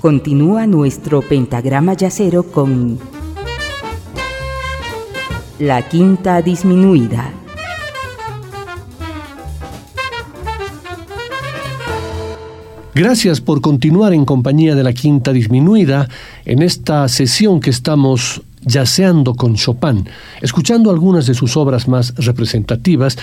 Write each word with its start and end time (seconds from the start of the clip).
Continúa 0.00 0.66
nuestro 0.66 1.22
pentagrama 1.22 1.94
yacero 1.94 2.44
con 2.44 2.98
la 5.58 5.82
quinta 5.88 6.42
disminuida. 6.42 7.32
Gracias 12.96 13.42
por 13.42 13.60
continuar 13.60 14.14
en 14.14 14.24
compañía 14.24 14.74
de 14.74 14.82
la 14.82 14.94
Quinta 14.94 15.34
Disminuida 15.34 16.08
en 16.46 16.62
esta 16.62 17.08
sesión 17.08 17.60
que 17.60 17.68
estamos 17.68 18.40
yaceando 18.66 19.34
con 19.34 19.54
Chopin, 19.54 20.06
escuchando 20.42 20.90
algunas 20.90 21.26
de 21.26 21.34
sus 21.34 21.56
obras 21.56 21.88
más 21.88 22.14
representativas 22.16 23.16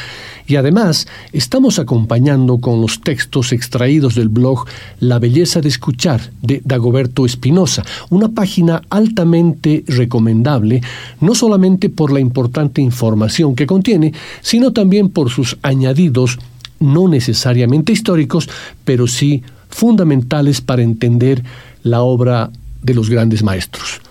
y 0.47 0.55
además 0.55 1.05
estamos 1.33 1.77
acompañando 1.79 2.57
con 2.57 2.81
los 2.81 3.01
textos 3.01 3.51
extraídos 3.51 4.15
del 4.15 4.29
blog 4.29 4.65
La 4.99 5.19
belleza 5.19 5.61
de 5.61 5.67
escuchar 5.67 6.31
de 6.41 6.61
Dagoberto 6.63 7.25
Espinosa, 7.25 7.83
una 8.09 8.29
página 8.29 8.81
altamente 8.89 9.83
recomendable, 9.87 10.81
no 11.19 11.35
solamente 11.35 11.89
por 11.89 12.11
la 12.11 12.21
importante 12.21 12.81
información 12.81 13.55
que 13.55 13.67
contiene, 13.67 14.13
sino 14.41 14.71
también 14.71 15.09
por 15.09 15.29
sus 15.29 15.57
añadidos 15.61 16.39
no 16.79 17.07
necesariamente 17.07 17.91
históricos, 17.91 18.49
pero 18.83 19.07
sí 19.07 19.43
fundamentales 19.69 20.61
para 20.61 20.83
entender 20.83 21.43
la 21.83 22.01
obra 22.01 22.51
de 22.81 22.93
los 22.93 23.09
grandes 23.09 23.43
maestros. 23.43 24.01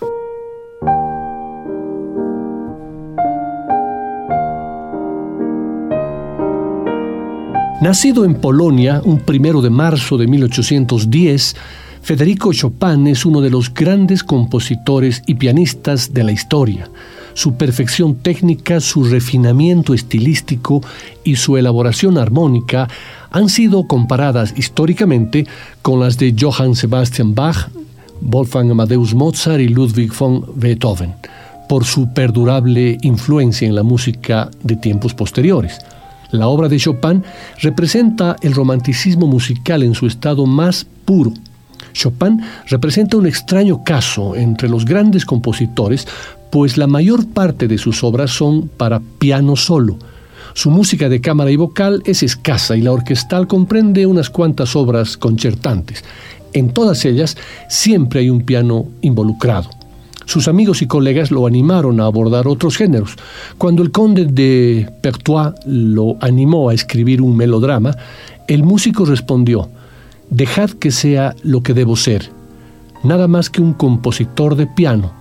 Nacido 7.83 8.25
en 8.25 8.37
Polonia 8.37 9.03
un 9.05 9.19
primero 9.19 9.61
de 9.61 9.69
marzo 9.69 10.17
de 10.17 10.29
1810, 10.29 11.57
Federico 12.01 12.53
Chopin 12.53 13.09
es 13.09 13.27
uno 13.27 13.41
de 13.41 13.51
los 13.51 13.75
grandes 13.75 14.23
compositores 14.23 15.21
y 15.27 15.35
pianistas 15.35 16.15
de 16.15 16.23
la 16.23 16.31
historia. 16.31 16.89
Su 17.35 17.57
perfección 17.57 18.15
técnica, 18.15 18.79
su 18.79 19.03
refinamiento 19.03 19.95
estilístico 19.95 20.81
y 21.25 21.35
su 21.35 21.57
elaboración 21.57 22.19
armónica 22.19 22.87
han 23.33 23.49
sido 23.49 23.89
comparadas 23.89 24.55
históricamente 24.57 25.49
con 25.83 25.99
las 25.99 26.17
de 26.19 26.37
Johann 26.39 26.77
Sebastian 26.77 27.35
Bach, 27.35 27.69
Wolfgang 28.21 28.71
Amadeus 28.71 29.13
Mozart 29.13 29.61
y 29.61 29.67
Ludwig 29.67 30.13
von 30.17 30.45
Beethoven, 30.55 31.15
por 31.69 31.85
su 31.85 32.13
perdurable 32.13 32.99
influencia 33.03 33.67
en 33.67 33.75
la 33.75 33.83
música 33.83 34.53
de 34.63 34.77
tiempos 34.77 35.15
posteriores. 35.15 35.81
La 36.33 36.49
obra 36.49 36.69
de 36.69 36.79
Chopin 36.79 37.23
representa 37.61 38.37
el 38.43 38.55
romanticismo 38.55 39.27
musical 39.27 39.83
en 39.83 39.95
su 39.95 40.07
estado 40.07 40.47
más 40.47 40.87
puro. 41.05 41.33
Chopin 41.93 42.41
representa 42.69 43.17
un 43.17 43.27
extraño 43.27 43.85
caso 43.85 44.35
entre 44.35 44.69
los 44.69 44.85
grandes 44.85 45.25
compositores, 45.25 46.09
pues 46.51 46.77
la 46.77 46.87
mayor 46.87 47.27
parte 47.29 47.69
de 47.69 47.79
sus 47.79 48.03
obras 48.03 48.31
son 48.31 48.69
para 48.69 49.01
piano 49.19 49.57
solo, 49.57 49.99
su 50.55 50.71
música 50.71 51.09
de 51.09 51.21
cámara 51.21 51.51
y 51.51 51.57
vocal 51.57 52.03
es 52.05 52.23
escasa 52.23 52.77
y 52.77 52.83
la 52.83 52.93
orquestal 52.93 53.47
comprende 53.47 54.07
unas 54.07 54.29
cuantas 54.29 54.77
obras 54.77 55.17
concertantes. 55.17 56.05
En 56.53 56.73
todas 56.75 57.05
ellas 57.07 57.37
siempre 57.69 58.21
hay 58.21 58.31
un 58.31 58.43
piano 58.43 58.87
involucrado. 59.01 59.71
Sus 60.33 60.49
amigos 60.49 60.81
y 60.81 60.87
colegas 60.87 61.31
lo 61.31 61.47
animaron 61.47 62.01
a 62.01 62.07
abordar 62.07 62.49
otros 62.49 62.79
géneros. 62.79 63.17
Cuando 63.59 63.83
el 63.83 63.91
conde 63.91 64.25
de 64.25 64.91
Pertois 65.03 65.53
lo 65.67 66.17
animó 66.23 66.71
a 66.71 66.73
escribir 66.73 67.21
un 67.21 67.37
melodrama, 67.37 67.95
el 68.49 68.63
músico 68.63 69.05
respondió, 69.05 69.69
Dejad 70.31 70.71
que 70.71 70.91
sea 70.91 71.37
lo 71.43 71.63
que 71.63 71.75
debo 71.75 71.97
ser, 71.97 72.31
nada 73.05 73.29
más 73.29 73.51
que 73.51 73.61
un 73.61 73.75
compositor 73.75 74.57
de 74.57 74.67
piano, 74.67 75.13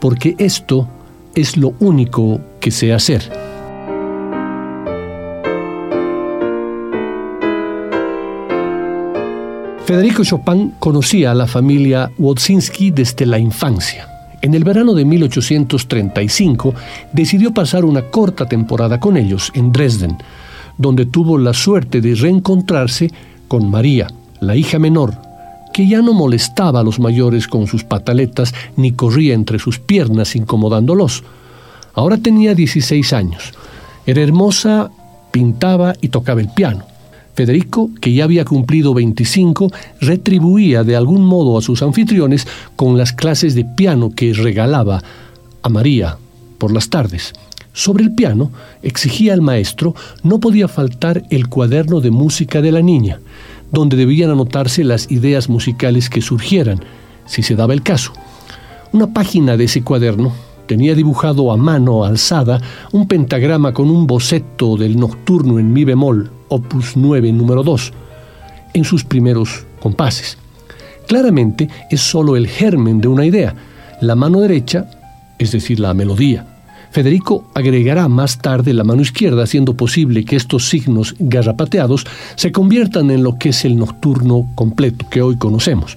porque 0.00 0.34
esto 0.38 0.88
es 1.34 1.58
lo 1.58 1.74
único 1.80 2.40
que 2.58 2.70
sé 2.70 2.94
hacer. 2.94 3.30
Federico 9.84 10.24
Chopin 10.24 10.72
conocía 10.78 11.32
a 11.32 11.34
la 11.34 11.46
familia 11.46 12.10
Wodzinski 12.16 12.92
desde 12.92 13.26
la 13.26 13.38
infancia. 13.38 14.13
En 14.44 14.52
el 14.52 14.62
verano 14.62 14.92
de 14.92 15.06
1835 15.06 16.74
decidió 17.14 17.54
pasar 17.54 17.86
una 17.86 18.02
corta 18.10 18.44
temporada 18.44 19.00
con 19.00 19.16
ellos 19.16 19.50
en 19.54 19.72
Dresden, 19.72 20.18
donde 20.76 21.06
tuvo 21.06 21.38
la 21.38 21.54
suerte 21.54 22.02
de 22.02 22.14
reencontrarse 22.14 23.10
con 23.48 23.70
María, 23.70 24.06
la 24.40 24.54
hija 24.54 24.78
menor, 24.78 25.14
que 25.72 25.88
ya 25.88 26.02
no 26.02 26.12
molestaba 26.12 26.80
a 26.80 26.82
los 26.82 27.00
mayores 27.00 27.48
con 27.48 27.66
sus 27.66 27.84
pataletas 27.84 28.52
ni 28.76 28.92
corría 28.92 29.32
entre 29.32 29.58
sus 29.58 29.78
piernas 29.78 30.36
incomodándolos. 30.36 31.24
Ahora 31.94 32.18
tenía 32.18 32.54
16 32.54 33.14
años. 33.14 33.54
Era 34.04 34.20
hermosa, 34.20 34.90
pintaba 35.30 35.94
y 36.02 36.08
tocaba 36.08 36.42
el 36.42 36.50
piano. 36.50 36.84
Federico, 37.34 37.90
que 38.00 38.12
ya 38.12 38.24
había 38.24 38.44
cumplido 38.44 38.94
25, 38.94 39.70
retribuía 40.00 40.84
de 40.84 40.96
algún 40.96 41.24
modo 41.24 41.58
a 41.58 41.62
sus 41.62 41.82
anfitriones 41.82 42.46
con 42.76 42.96
las 42.96 43.12
clases 43.12 43.54
de 43.54 43.64
piano 43.64 44.10
que 44.14 44.32
regalaba 44.32 45.02
a 45.62 45.68
María 45.68 46.16
por 46.58 46.72
las 46.72 46.88
tardes. 46.90 47.32
Sobre 47.72 48.04
el 48.04 48.14
piano, 48.14 48.52
exigía 48.82 49.34
al 49.34 49.42
maestro, 49.42 49.96
no 50.22 50.38
podía 50.38 50.68
faltar 50.68 51.24
el 51.30 51.48
cuaderno 51.48 52.00
de 52.00 52.12
música 52.12 52.62
de 52.62 52.70
la 52.70 52.82
niña, 52.82 53.18
donde 53.72 53.96
debían 53.96 54.30
anotarse 54.30 54.84
las 54.84 55.10
ideas 55.10 55.48
musicales 55.48 56.08
que 56.08 56.22
surgieran, 56.22 56.80
si 57.26 57.42
se 57.42 57.56
daba 57.56 57.74
el 57.74 57.82
caso. 57.82 58.12
Una 58.92 59.12
página 59.12 59.56
de 59.56 59.64
ese 59.64 59.82
cuaderno 59.82 60.32
tenía 60.66 60.94
dibujado 60.94 61.52
a 61.52 61.56
mano 61.56 62.04
alzada 62.04 62.60
un 62.92 63.06
pentagrama 63.06 63.72
con 63.72 63.90
un 63.90 64.06
boceto 64.06 64.76
del 64.76 64.98
nocturno 64.98 65.58
en 65.58 65.72
mi 65.72 65.84
bemol, 65.84 66.30
opus 66.48 66.96
9, 66.96 67.32
número 67.32 67.62
2, 67.62 67.92
en 68.74 68.84
sus 68.84 69.04
primeros 69.04 69.64
compases. 69.80 70.38
Claramente 71.06 71.68
es 71.90 72.00
solo 72.00 72.36
el 72.36 72.46
germen 72.46 73.00
de 73.00 73.08
una 73.08 73.26
idea, 73.26 73.54
la 74.00 74.14
mano 74.14 74.40
derecha, 74.40 74.90
es 75.38 75.52
decir, 75.52 75.80
la 75.80 75.94
melodía. 75.94 76.46
Federico 76.90 77.50
agregará 77.54 78.06
más 78.08 78.38
tarde 78.38 78.72
la 78.72 78.84
mano 78.84 79.02
izquierda, 79.02 79.42
haciendo 79.42 79.76
posible 79.76 80.24
que 80.24 80.36
estos 80.36 80.68
signos 80.68 81.16
garrapateados 81.18 82.06
se 82.36 82.52
conviertan 82.52 83.10
en 83.10 83.24
lo 83.24 83.36
que 83.36 83.48
es 83.48 83.64
el 83.64 83.76
nocturno 83.76 84.48
completo 84.54 85.04
que 85.10 85.20
hoy 85.20 85.36
conocemos. 85.36 85.96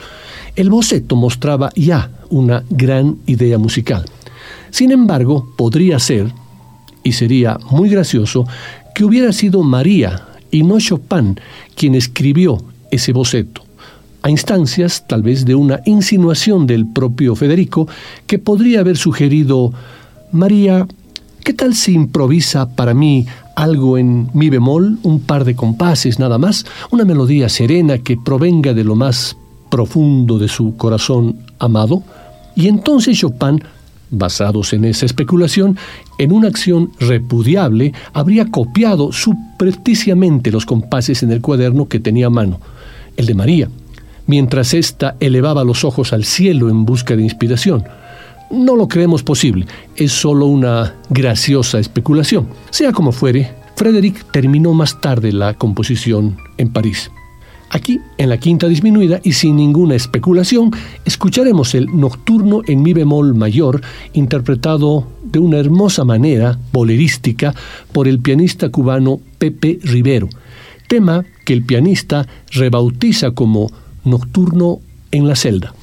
El 0.55 0.71
boceto 0.71 1.15
mostraba 1.15 1.69
ya 1.75 2.09
una 2.31 2.63
gran 2.71 3.17
idea 3.27 3.59
musical. 3.59 4.05
Sin 4.69 4.91
embargo, 4.91 5.47
podría 5.55 5.99
ser, 5.99 6.31
y 7.03 7.13
sería 7.13 7.57
muy 7.71 7.89
gracioso, 7.89 8.45
que 8.93 9.05
hubiera 9.05 9.31
sido 9.31 9.63
María 9.63 10.23
y 10.51 10.63
no 10.63 10.79
Chopin 10.79 11.39
quien 11.75 11.95
escribió 11.95 12.57
ese 12.91 13.13
boceto, 13.13 13.61
a 14.21 14.29
instancias 14.29 15.05
tal 15.07 15.21
vez 15.21 15.45
de 15.45 15.55
una 15.55 15.81
insinuación 15.85 16.67
del 16.67 16.85
propio 16.87 17.35
Federico 17.35 17.87
que 18.25 18.39
podría 18.39 18.79
haber 18.79 18.97
sugerido, 18.97 19.71
María, 20.31 20.87
¿qué 21.43 21.53
tal 21.53 21.75
si 21.75 21.93
improvisa 21.93 22.75
para 22.75 22.93
mí 22.93 23.25
algo 23.55 23.97
en 23.97 24.29
mi 24.33 24.49
bemol, 24.49 24.99
un 25.03 25.19
par 25.21 25.45
de 25.45 25.55
compases 25.55 26.19
nada 26.19 26.37
más, 26.37 26.65
una 26.91 27.05
melodía 27.05 27.49
serena 27.49 27.99
que 27.99 28.17
provenga 28.17 28.73
de 28.73 28.83
lo 28.83 28.95
más 28.95 29.37
profundo 29.69 30.39
de 30.39 30.47
su 30.47 30.75
corazón 30.75 31.37
amado? 31.59 32.03
Y 32.55 32.67
entonces 32.67 33.17
Chopin 33.17 33.61
basados 34.09 34.73
en 34.73 34.85
esa 34.85 35.05
especulación, 35.05 35.77
en 36.17 36.31
una 36.31 36.47
acción 36.47 36.91
repudiable, 36.99 37.93
habría 38.13 38.45
copiado 38.45 39.11
subrepticiamente 39.11 40.51
los 40.51 40.65
compases 40.65 41.23
en 41.23 41.31
el 41.31 41.41
cuaderno 41.41 41.87
que 41.87 41.99
tenía 41.99 42.27
a 42.27 42.31
mano, 42.31 42.59
el 43.15 43.25
de 43.25 43.33
María, 43.33 43.69
mientras 44.25 44.73
ésta 44.73 45.15
elevaba 45.19 45.63
los 45.63 45.83
ojos 45.83 46.13
al 46.13 46.23
cielo 46.23 46.69
en 46.69 46.85
busca 46.85 47.15
de 47.15 47.23
inspiración. 47.23 47.83
No 48.49 48.75
lo 48.75 48.87
creemos 48.87 49.23
posible, 49.23 49.65
es 49.95 50.11
solo 50.11 50.45
una 50.45 50.95
graciosa 51.09 51.79
especulación. 51.79 52.47
Sea 52.69 52.93
como 52.93 53.11
fuere, 53.11 53.51
Frederick 53.75 54.31
terminó 54.31 54.73
más 54.73 55.01
tarde 55.01 55.31
la 55.31 55.53
composición 55.53 56.37
en 56.57 56.69
París. 56.71 57.11
Aquí, 57.69 57.99
en 58.17 58.29
la 58.29 58.37
quinta 58.37 58.67
disminuida 58.67 59.19
y 59.23 59.33
sin 59.33 59.57
ninguna 59.57 59.95
especulación, 59.95 60.71
escucharemos 61.03 61.75
el 61.75 61.87
Nocturno 61.87 62.61
en 62.65 62.81
mi 62.81 62.93
bemol 62.93 63.35
mayor, 63.35 63.81
interpretado 64.13 65.05
de 65.23 65.39
una 65.39 65.57
hermosa 65.57 66.05
manera 66.05 66.57
bolerística 66.71 67.53
por 67.91 68.07
el 68.07 68.19
pianista 68.19 68.69
cubano 68.69 69.19
Pepe 69.37 69.79
Rivero, 69.83 70.29
tema 70.87 71.25
que 71.43 71.53
el 71.53 71.63
pianista 71.63 72.25
rebautiza 72.51 73.31
como 73.31 73.69
Nocturno 74.05 74.79
en 75.11 75.27
la 75.27 75.35
celda. 75.35 75.73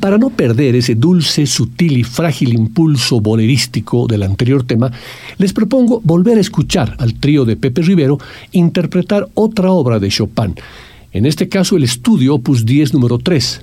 Para 0.00 0.18
no 0.18 0.30
perder 0.30 0.76
ese 0.76 0.94
dulce, 0.94 1.46
sutil 1.46 1.98
y 1.98 2.04
frágil 2.04 2.54
impulso 2.54 3.20
bolerístico 3.20 4.06
del 4.06 4.22
anterior 4.22 4.64
tema, 4.64 4.90
les 5.38 5.52
propongo 5.52 6.00
volver 6.04 6.38
a 6.38 6.40
escuchar 6.40 6.96
al 6.98 7.14
trío 7.14 7.44
de 7.44 7.56
Pepe 7.56 7.82
Rivero 7.82 8.18
interpretar 8.52 9.28
otra 9.34 9.70
obra 9.70 9.98
de 9.98 10.08
Chopin, 10.08 10.54
en 11.12 11.26
este 11.26 11.48
caso 11.48 11.76
el 11.76 11.84
estudio 11.84 12.34
opus 12.34 12.66
10 12.66 12.94
número 12.94 13.18
3. 13.18 13.62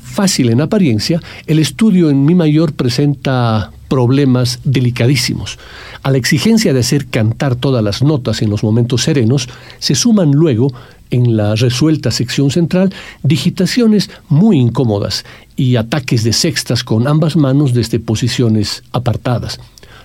Fácil 0.00 0.50
en 0.50 0.60
apariencia, 0.60 1.20
el 1.46 1.58
estudio 1.58 2.08
en 2.08 2.24
Mi 2.24 2.34
mayor 2.34 2.72
presenta 2.72 3.72
problemas 3.94 4.58
delicadísimos. 4.64 5.56
A 6.02 6.10
la 6.10 6.18
exigencia 6.18 6.72
de 6.72 6.80
hacer 6.80 7.06
cantar 7.06 7.54
todas 7.54 7.80
las 7.80 8.02
notas 8.02 8.42
en 8.42 8.50
los 8.50 8.64
momentos 8.64 9.04
serenos, 9.04 9.48
se 9.78 9.94
suman 9.94 10.32
luego 10.32 10.72
en 11.12 11.36
la 11.36 11.54
resuelta 11.54 12.10
sección 12.10 12.50
central 12.50 12.92
digitaciones 13.22 14.10
muy 14.28 14.58
incómodas 14.58 15.24
y 15.54 15.76
ataques 15.76 16.24
de 16.24 16.32
sextas 16.32 16.82
con 16.82 17.06
ambas 17.06 17.36
manos 17.36 17.72
desde 17.72 18.00
posiciones 18.00 18.82
apartadas. 18.90 19.60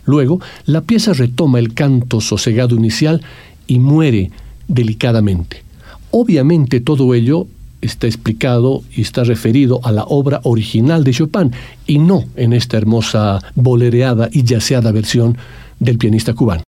Luego, 0.06 0.40
la 0.68 0.82
pieza 0.82 1.14
retoma 1.14 1.58
el 1.58 1.74
canto 1.74 2.22
sosegado 2.22 2.76
inicial 2.76 3.24
y 3.66 3.80
muere 3.80 4.30
delicadamente. 4.68 5.64
Obviamente 6.12 6.80
todo 6.80 7.16
ello 7.16 7.48
está 7.82 8.08
explicado 8.08 8.84
y 8.96 9.02
está 9.02 9.24
referido 9.24 9.80
a 9.84 9.92
la 9.92 10.04
obra 10.04 10.42
original 10.44 11.04
de 11.04 11.14
Chopin 11.14 11.52
y 11.88 12.00
no 12.00 12.24
en 12.36 12.54
esta 12.54 12.78
hermosa 12.78 13.40
bolereada 13.56 14.30
y 14.32 14.44
yaceada 14.44 14.92
versión 14.92 15.38
del 15.80 15.98
pianista 15.98 16.34
cubano. 16.34 16.64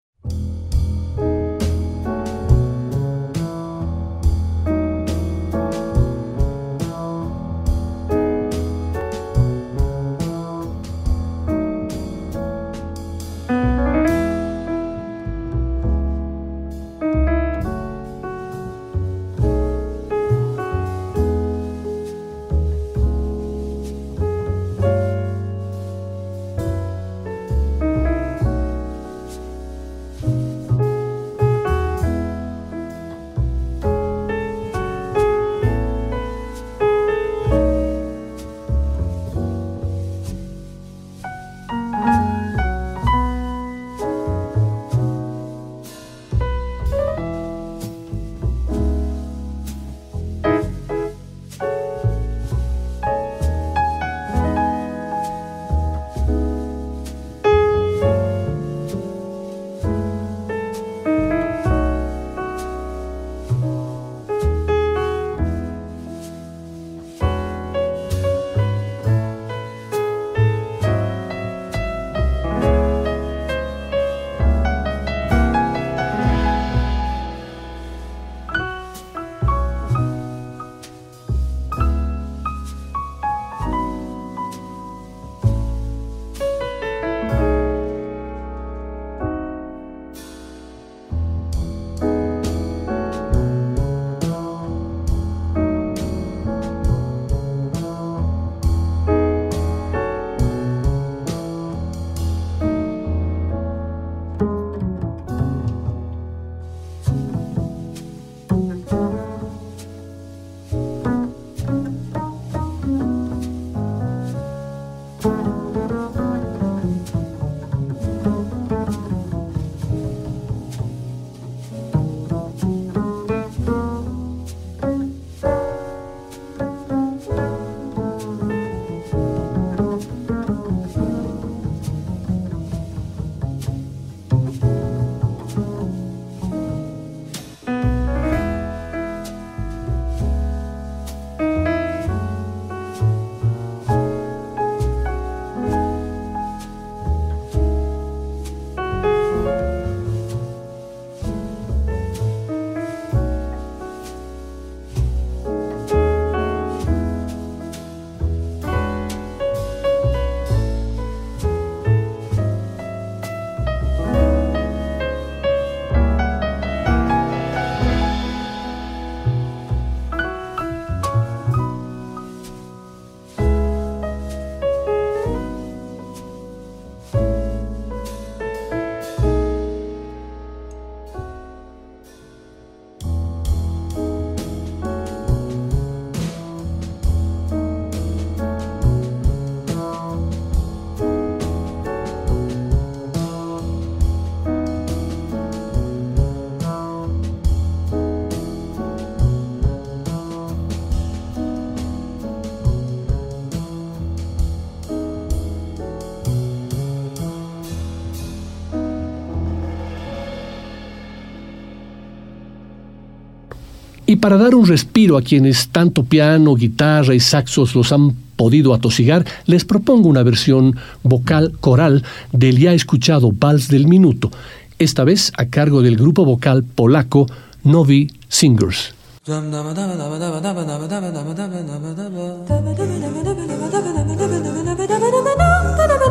Para 214.21 214.37
dar 214.37 214.55
un 214.55 214.67
respiro 214.67 215.17
a 215.17 215.21
quienes 215.21 215.69
tanto 215.69 216.03
piano, 216.03 216.55
guitarra 216.55 217.15
y 217.15 217.19
saxos 217.19 217.75
los 217.75 217.91
han 217.91 218.15
podido 218.35 218.73
atosigar, 218.73 219.25
les 219.47 219.65
propongo 219.65 220.07
una 220.07 220.23
versión 220.23 220.77
vocal 221.03 221.53
coral 221.59 222.03
del 222.31 222.59
ya 222.59 222.73
escuchado 222.73 223.31
Vals 223.33 223.67
del 223.67 223.87
Minuto, 223.87 224.31
esta 224.79 225.03
vez 225.03 225.33
a 225.37 225.47
cargo 225.47 225.81
del 225.81 225.97
grupo 225.97 226.23
vocal 226.23 226.63
polaco 226.63 227.25
Novi 227.63 228.07
Singers. 228.29 228.93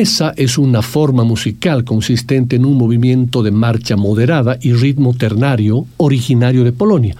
polonesa 0.00 0.32
es 0.38 0.56
una 0.56 0.80
forma 0.80 1.24
musical 1.24 1.84
consistente 1.84 2.56
en 2.56 2.64
un 2.64 2.78
movimiento 2.78 3.42
de 3.42 3.50
marcha 3.50 3.96
moderada 3.96 4.56
y 4.58 4.72
ritmo 4.72 5.12
ternario 5.12 5.84
originario 5.98 6.64
de 6.64 6.72
Polonia. 6.72 7.16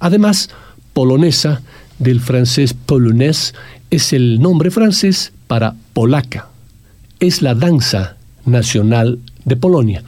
Además, 0.00 0.48
polonesa, 0.94 1.60
del 1.98 2.20
francés 2.20 2.72
polonés, 2.72 3.54
es 3.90 4.14
el 4.14 4.40
nombre 4.40 4.70
francés 4.70 5.34
para 5.48 5.74
polaca. 5.92 6.48
Es 7.20 7.42
la 7.42 7.54
danza 7.54 8.16
nacional 8.46 9.18
de 9.44 9.56
Polonia. 9.56 10.02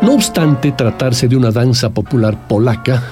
No 0.00 0.14
obstante 0.14 0.72
tratarse 0.72 1.28
de 1.28 1.36
una 1.36 1.50
danza 1.50 1.90
popular 1.90 2.48
polaca, 2.48 3.02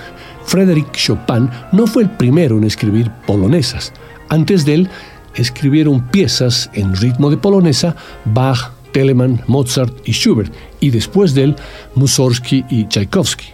Frédéric 0.50 0.90
Chopin 0.96 1.48
no 1.70 1.86
fue 1.86 2.02
el 2.02 2.10
primero 2.10 2.58
en 2.58 2.64
escribir 2.64 3.08
polonesas. 3.24 3.92
Antes 4.30 4.64
de 4.64 4.74
él, 4.74 4.88
escribieron 5.36 6.08
piezas 6.08 6.68
en 6.74 6.92
ritmo 6.96 7.30
de 7.30 7.36
polonesa 7.36 7.94
Bach, 8.24 8.72
Telemann, 8.92 9.40
Mozart 9.46 9.94
y 10.04 10.10
Schubert, 10.10 10.52
y 10.80 10.90
después 10.90 11.34
de 11.34 11.44
él, 11.44 11.56
Mussorgsky 11.94 12.64
y 12.68 12.86
Tchaikovsky. 12.86 13.46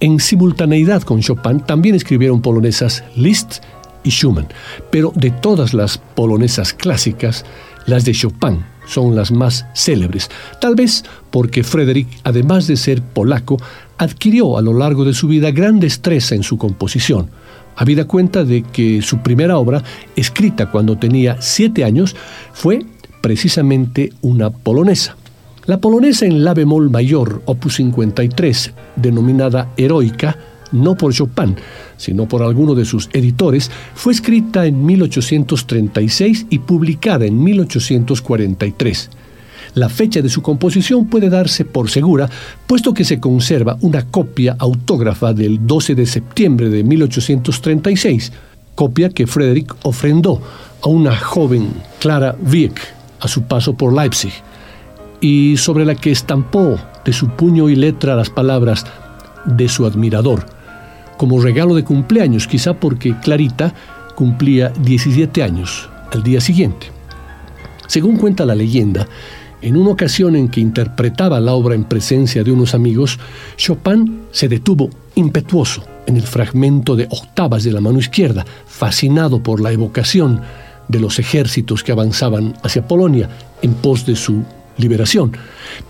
En 0.00 0.20
simultaneidad 0.20 1.00
con 1.00 1.20
Chopin 1.22 1.60
también 1.60 1.94
escribieron 1.94 2.42
polonesas 2.42 3.02
Liszt 3.16 3.62
y 4.04 4.10
Schumann, 4.10 4.48
pero 4.90 5.14
de 5.14 5.30
todas 5.30 5.72
las 5.72 5.96
polonesas 5.96 6.74
clásicas, 6.74 7.46
las 7.86 8.04
de 8.04 8.12
Chopin 8.12 8.66
son 8.86 9.16
las 9.16 9.32
más 9.32 9.64
célebres, 9.74 10.30
tal 10.60 10.74
vez 10.74 11.04
porque 11.30 11.64
Frédéric, 11.64 12.06
además 12.24 12.66
de 12.66 12.76
ser 12.76 13.00
polaco, 13.00 13.56
adquirió 13.98 14.56
a 14.56 14.62
lo 14.62 14.72
largo 14.72 15.04
de 15.04 15.12
su 15.12 15.28
vida 15.28 15.50
gran 15.50 15.80
destreza 15.80 16.34
en 16.34 16.42
su 16.42 16.56
composición. 16.56 17.28
Habida 17.76 18.06
cuenta 18.06 18.44
de 18.44 18.62
que 18.62 19.02
su 19.02 19.18
primera 19.18 19.58
obra, 19.58 19.82
escrita 20.16 20.70
cuando 20.70 20.96
tenía 20.96 21.36
siete 21.40 21.84
años, 21.84 22.16
fue 22.52 22.84
precisamente 23.20 24.12
una 24.22 24.50
polonesa. 24.50 25.16
La 25.66 25.78
polonesa 25.78 26.24
en 26.24 26.44
la 26.44 26.54
bemol 26.54 26.90
mayor, 26.90 27.42
opus 27.44 27.76
53, 27.76 28.72
denominada 28.96 29.68
Heroica, 29.76 30.36
no 30.72 30.96
por 30.96 31.12
Chopin, 31.12 31.56
sino 31.96 32.26
por 32.26 32.42
alguno 32.42 32.74
de 32.74 32.84
sus 32.84 33.08
editores, 33.12 33.70
fue 33.94 34.12
escrita 34.12 34.66
en 34.66 34.84
1836 34.84 36.46
y 36.50 36.58
publicada 36.60 37.26
en 37.26 37.42
1843. 37.42 39.10
La 39.78 39.88
fecha 39.88 40.20
de 40.20 40.28
su 40.28 40.42
composición 40.42 41.06
puede 41.06 41.30
darse 41.30 41.64
por 41.64 41.88
segura, 41.88 42.28
puesto 42.66 42.92
que 42.92 43.04
se 43.04 43.20
conserva 43.20 43.78
una 43.80 44.06
copia 44.06 44.56
autógrafa 44.58 45.32
del 45.32 45.64
12 45.68 45.94
de 45.94 46.04
septiembre 46.04 46.68
de 46.68 46.82
1836, 46.82 48.32
copia 48.74 49.10
que 49.10 49.28
Frederick 49.28 49.76
ofrendó 49.84 50.42
a 50.82 50.88
una 50.88 51.14
joven 51.16 51.68
Clara 52.00 52.34
Wieck 52.50 52.76
a 53.20 53.28
su 53.28 53.42
paso 53.42 53.74
por 53.74 53.92
Leipzig, 53.92 54.32
y 55.20 55.56
sobre 55.56 55.84
la 55.84 55.94
que 55.94 56.10
estampó 56.10 56.76
de 57.04 57.12
su 57.12 57.28
puño 57.28 57.68
y 57.68 57.76
letra 57.76 58.16
las 58.16 58.30
palabras 58.30 58.84
de 59.44 59.68
su 59.68 59.86
admirador, 59.86 60.44
como 61.16 61.40
regalo 61.40 61.76
de 61.76 61.84
cumpleaños, 61.84 62.48
quizá 62.48 62.74
porque 62.74 63.14
Clarita 63.20 63.72
cumplía 64.16 64.72
17 64.82 65.40
años 65.40 65.88
al 66.12 66.24
día 66.24 66.40
siguiente. 66.40 66.88
Según 67.86 68.16
cuenta 68.16 68.44
la 68.44 68.56
leyenda, 68.56 69.06
en 69.62 69.76
una 69.76 69.90
ocasión 69.90 70.36
en 70.36 70.48
que 70.48 70.60
interpretaba 70.60 71.40
la 71.40 71.52
obra 71.52 71.74
en 71.74 71.84
presencia 71.84 72.44
de 72.44 72.52
unos 72.52 72.74
amigos, 72.74 73.18
Chopin 73.56 74.22
se 74.30 74.48
detuvo 74.48 74.90
impetuoso 75.14 75.82
en 76.06 76.16
el 76.16 76.22
fragmento 76.22 76.96
de 76.96 77.06
octavas 77.10 77.64
de 77.64 77.72
la 77.72 77.80
mano 77.80 77.98
izquierda, 77.98 78.46
fascinado 78.66 79.42
por 79.42 79.60
la 79.60 79.72
evocación 79.72 80.40
de 80.88 81.00
los 81.00 81.18
ejércitos 81.18 81.82
que 81.82 81.92
avanzaban 81.92 82.54
hacia 82.62 82.86
Polonia 82.86 83.28
en 83.62 83.74
pos 83.74 84.06
de 84.06 84.16
su 84.16 84.44
liberación. 84.78 85.32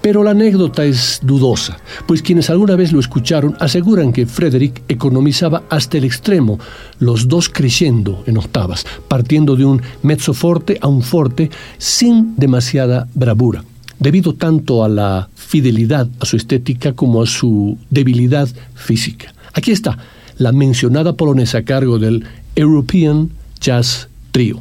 Pero 0.03 0.25
la 0.25 0.33
anécdota 0.33 0.85
es 0.85 1.21
dudosa, 1.23 1.79
pues 2.07 2.23
quienes 2.23 2.51
alguna 2.51 2.77
vez 2.77 2.93
lo 2.93 3.01
escucharon 3.01 3.57
aseguran 3.61 4.13
que 4.13 4.27
Frederick 4.27 4.83
economizaba 4.89 5.63
hasta 5.71 5.99
el 5.99 6.05
extremo 6.05 6.59
los 6.99 7.29
dos 7.29 7.49
creciendo 7.49 8.25
en 8.27 8.39
octavas, 8.39 8.85
partiendo 9.07 9.55
de 9.57 9.65
un 9.65 9.83
mezzo 10.03 10.35
forte 10.35 10.79
a 10.81 10.89
un 10.89 11.03
forte 11.03 11.51
sin 11.79 12.35
demasiada 12.37 13.09
bravura, 13.15 13.65
debido 13.99 14.35
tanto 14.35 14.85
a 14.85 14.89
la 14.89 15.29
fidelidad 15.35 16.09
a 16.21 16.27
su 16.27 16.37
estética 16.37 16.93
como 16.93 17.23
a 17.23 17.27
su 17.27 17.79
debilidad 17.91 18.49
física. 18.75 19.33
Aquí 19.55 19.71
está 19.71 19.99
la 20.39 20.53
mencionada 20.53 21.15
polonesa 21.15 21.59
a 21.59 21.65
cargo 21.65 21.99
del 21.99 22.25
European 22.55 23.31
Jazz 23.61 24.09
Trio. 24.31 24.61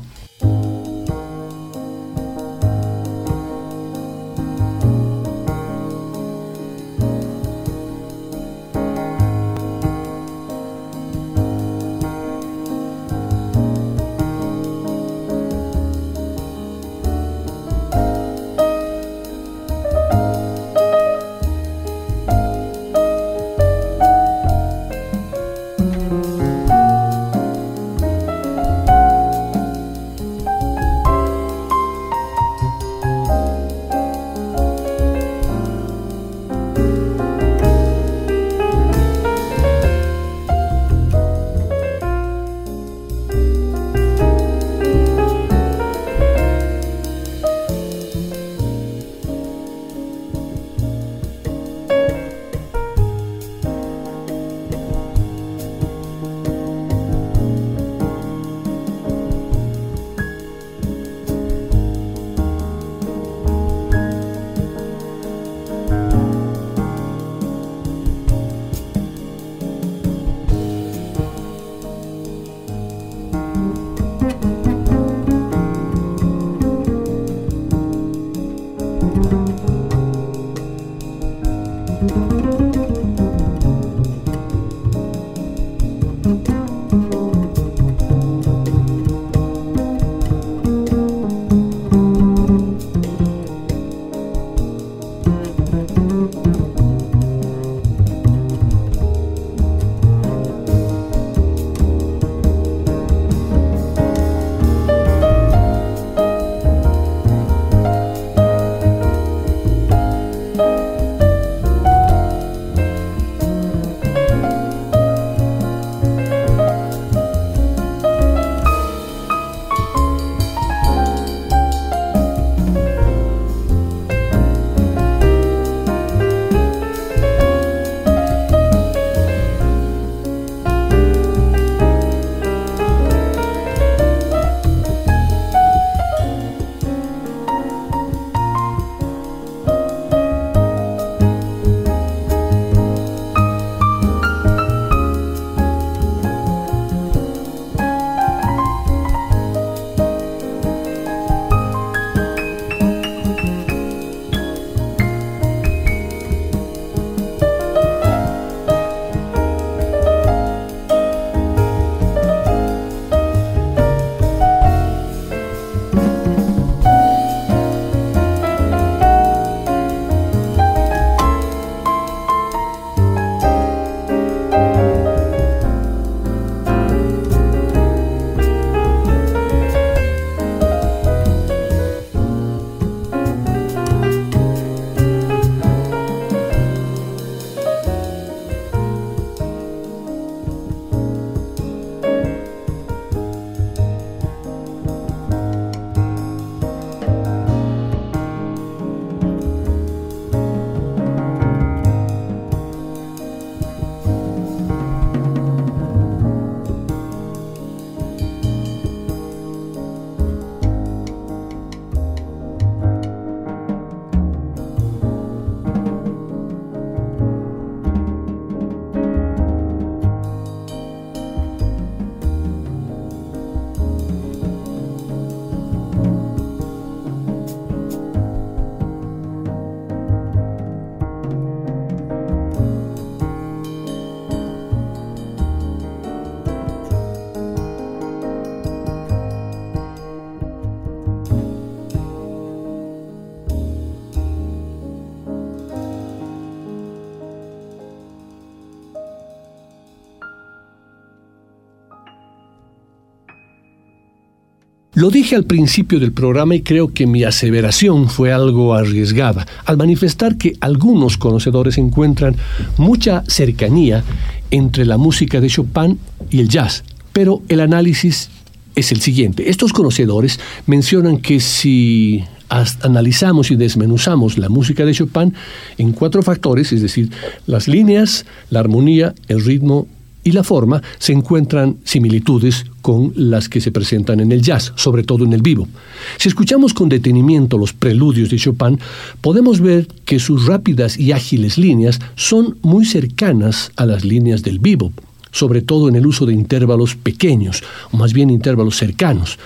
Lo 254.97 255.11
dije 255.11 255.35
al 255.35 255.43
principio 255.43 255.99
del 255.99 256.11
programa 256.11 256.55
y 256.55 256.61
creo 256.61 256.91
que 256.91 257.05
mi 257.05 257.23
aseveración 257.23 258.09
fue 258.09 258.33
algo 258.33 258.73
arriesgada, 258.73 259.45
al 259.65 259.77
manifestar 259.77 260.39
que 260.39 260.53
algunos 260.59 261.19
conocedores 261.19 261.77
encuentran 261.77 262.35
mucha 262.77 263.23
cercanía 263.27 264.03
entre 264.49 264.85
la 264.85 264.97
música 264.97 265.39
de 265.39 265.49
Chopin 265.49 265.99
y 266.31 266.39
el 266.39 266.49
jazz, 266.49 266.83
pero 267.13 267.43
el 267.47 267.59
análisis 267.59 268.31
es 268.75 268.91
el 268.91 268.99
siguiente. 268.99 269.51
Estos 269.51 269.71
conocedores 269.71 270.39
mencionan 270.65 271.19
que 271.19 271.41
si 271.41 272.23
analizamos 272.49 273.51
y 273.51 273.55
desmenuzamos 273.55 274.39
la 274.39 274.49
música 274.49 274.83
de 274.83 274.95
Chopin 274.95 275.31
en 275.77 275.91
cuatro 275.91 276.23
factores, 276.23 276.73
es 276.73 276.81
decir, 276.81 277.11
las 277.45 277.67
líneas, 277.67 278.25
la 278.49 278.61
armonía, 278.61 279.13
el 279.27 279.45
ritmo 279.45 279.87
y 280.27 280.33
la 280.33 280.43
forma, 280.43 280.81
se 280.99 281.13
encuentran 281.13 281.77
similitudes 281.85 282.65
con 282.81 283.13
las 283.15 283.47
que 283.47 283.61
se 283.61 283.71
presentan 283.71 284.19
en 284.19 284.33
el 284.33 284.41
jazz, 284.41 284.73
sobre 284.75 285.03
todo 285.03 285.23
en 285.23 285.31
el 285.31 285.41
vivo. 285.41 285.69
Si 286.17 286.27
escuchamos 286.27 286.73
con 286.73 286.89
detenimiento 286.89 287.57
los 287.57 287.71
preludios 287.71 288.29
de 288.29 288.37
Chopin, 288.37 288.77
podemos 289.21 289.61
ver 289.61 289.87
que 290.03 290.19
sus 290.19 290.45
rápidas 290.45 290.99
y 290.99 291.13
ágiles 291.13 291.57
líneas 291.57 292.01
son 292.15 292.57
muy 292.61 292.83
cercanas 292.83 293.71
a 293.77 293.85
las 293.85 294.03
líneas 294.03 294.43
del 294.43 294.59
vivo, 294.59 294.91
sobre 295.31 295.61
todo 295.61 295.87
en 295.87 295.95
el 295.95 296.05
uso 296.05 296.25
de 296.25 296.33
intervalos 296.33 296.95
pequeños, 296.95 297.63
o 297.91 297.97
más 297.97 298.11
bien 298.11 298.29
intervalos 298.29 298.75
cercanos. 298.75 299.39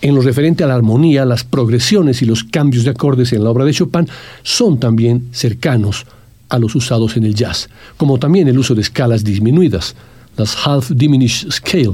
En 0.00 0.14
lo 0.14 0.22
referente 0.22 0.64
a 0.64 0.66
la 0.66 0.74
armonía, 0.74 1.26
las 1.26 1.44
progresiones 1.44 2.22
y 2.22 2.24
los 2.24 2.42
cambios 2.42 2.84
de 2.84 2.90
acordes 2.90 3.34
en 3.34 3.44
la 3.44 3.50
obra 3.50 3.66
de 3.66 3.74
Chopin 3.74 4.08
son 4.42 4.80
también 4.80 5.28
cercanos 5.32 6.06
a 6.48 6.58
los 6.58 6.74
usados 6.74 7.18
en 7.18 7.24
el 7.24 7.34
jazz, 7.34 7.68
como 7.98 8.18
también 8.18 8.48
el 8.48 8.58
uso 8.58 8.74
de 8.74 8.80
escalas 8.80 9.24
disminuidas, 9.24 9.94
las 10.36 10.56
half 10.66 10.90
diminished 10.90 11.50
scale. 11.50 11.92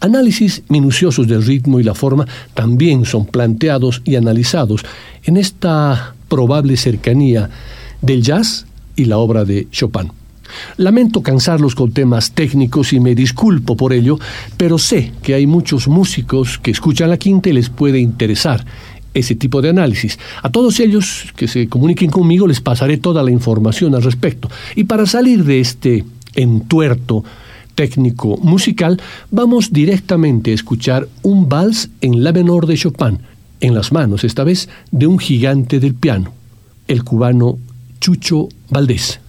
Análisis 0.00 0.62
minuciosos 0.68 1.28
del 1.28 1.44
ritmo 1.44 1.78
y 1.78 1.82
la 1.82 1.94
forma 1.94 2.26
también 2.54 3.04
son 3.04 3.26
planteados 3.26 4.00
y 4.04 4.16
analizados 4.16 4.82
en 5.24 5.36
esta 5.36 6.14
probable 6.28 6.76
cercanía 6.76 7.50
del 8.00 8.22
jazz 8.22 8.66
y 8.96 9.04
la 9.04 9.18
obra 9.18 9.44
de 9.44 9.68
Chopin. 9.70 10.10
Lamento 10.78 11.22
cansarlos 11.22 11.74
con 11.74 11.92
temas 11.92 12.32
técnicos 12.32 12.92
y 12.92 13.00
me 13.00 13.14
disculpo 13.14 13.76
por 13.76 13.92
ello, 13.92 14.18
pero 14.56 14.78
sé 14.78 15.12
que 15.22 15.34
hay 15.34 15.46
muchos 15.46 15.86
músicos 15.86 16.58
que 16.58 16.70
escuchan 16.70 17.10
la 17.10 17.18
quinta 17.18 17.50
y 17.50 17.52
les 17.52 17.68
puede 17.68 18.00
interesar 18.00 18.64
ese 19.12 19.34
tipo 19.34 19.60
de 19.60 19.70
análisis. 19.70 20.18
A 20.42 20.50
todos 20.50 20.80
ellos 20.80 21.26
que 21.36 21.48
se 21.48 21.68
comuniquen 21.68 22.10
conmigo 22.10 22.46
les 22.46 22.60
pasaré 22.60 22.96
toda 22.98 23.22
la 23.22 23.30
información 23.30 23.94
al 23.94 24.02
respecto. 24.02 24.50
Y 24.76 24.84
para 24.84 25.06
salir 25.06 25.44
de 25.44 25.60
este 25.60 26.04
entuerto 26.34 27.24
técnico 27.80 28.36
musical, 28.36 29.00
vamos 29.30 29.72
directamente 29.72 30.50
a 30.50 30.54
escuchar 30.54 31.08
un 31.22 31.48
vals 31.48 31.88
en 32.02 32.22
la 32.22 32.30
menor 32.30 32.66
de 32.66 32.76
Chopin, 32.76 33.20
en 33.60 33.74
las 33.74 33.90
manos 33.90 34.22
esta 34.22 34.44
vez 34.44 34.68
de 34.90 35.06
un 35.06 35.18
gigante 35.18 35.80
del 35.80 35.94
piano, 35.94 36.34
el 36.88 37.04
cubano 37.04 37.56
Chucho 37.98 38.50
Valdés. 38.68 39.20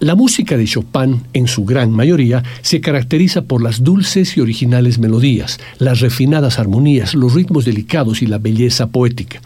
La 0.00 0.14
música 0.14 0.56
de 0.56 0.64
Chopin, 0.64 1.24
en 1.34 1.46
su 1.46 1.66
gran 1.66 1.90
mayoría, 1.90 2.42
se 2.62 2.80
caracteriza 2.80 3.42
por 3.42 3.62
las 3.62 3.84
dulces 3.84 4.34
y 4.34 4.40
originales 4.40 4.98
melodías, 4.98 5.60
las 5.78 6.00
refinadas 6.00 6.58
armonías, 6.58 7.14
los 7.14 7.34
ritmos 7.34 7.66
delicados 7.66 8.22
y 8.22 8.26
la 8.26 8.38
belleza 8.38 8.86
poética. 8.86 9.42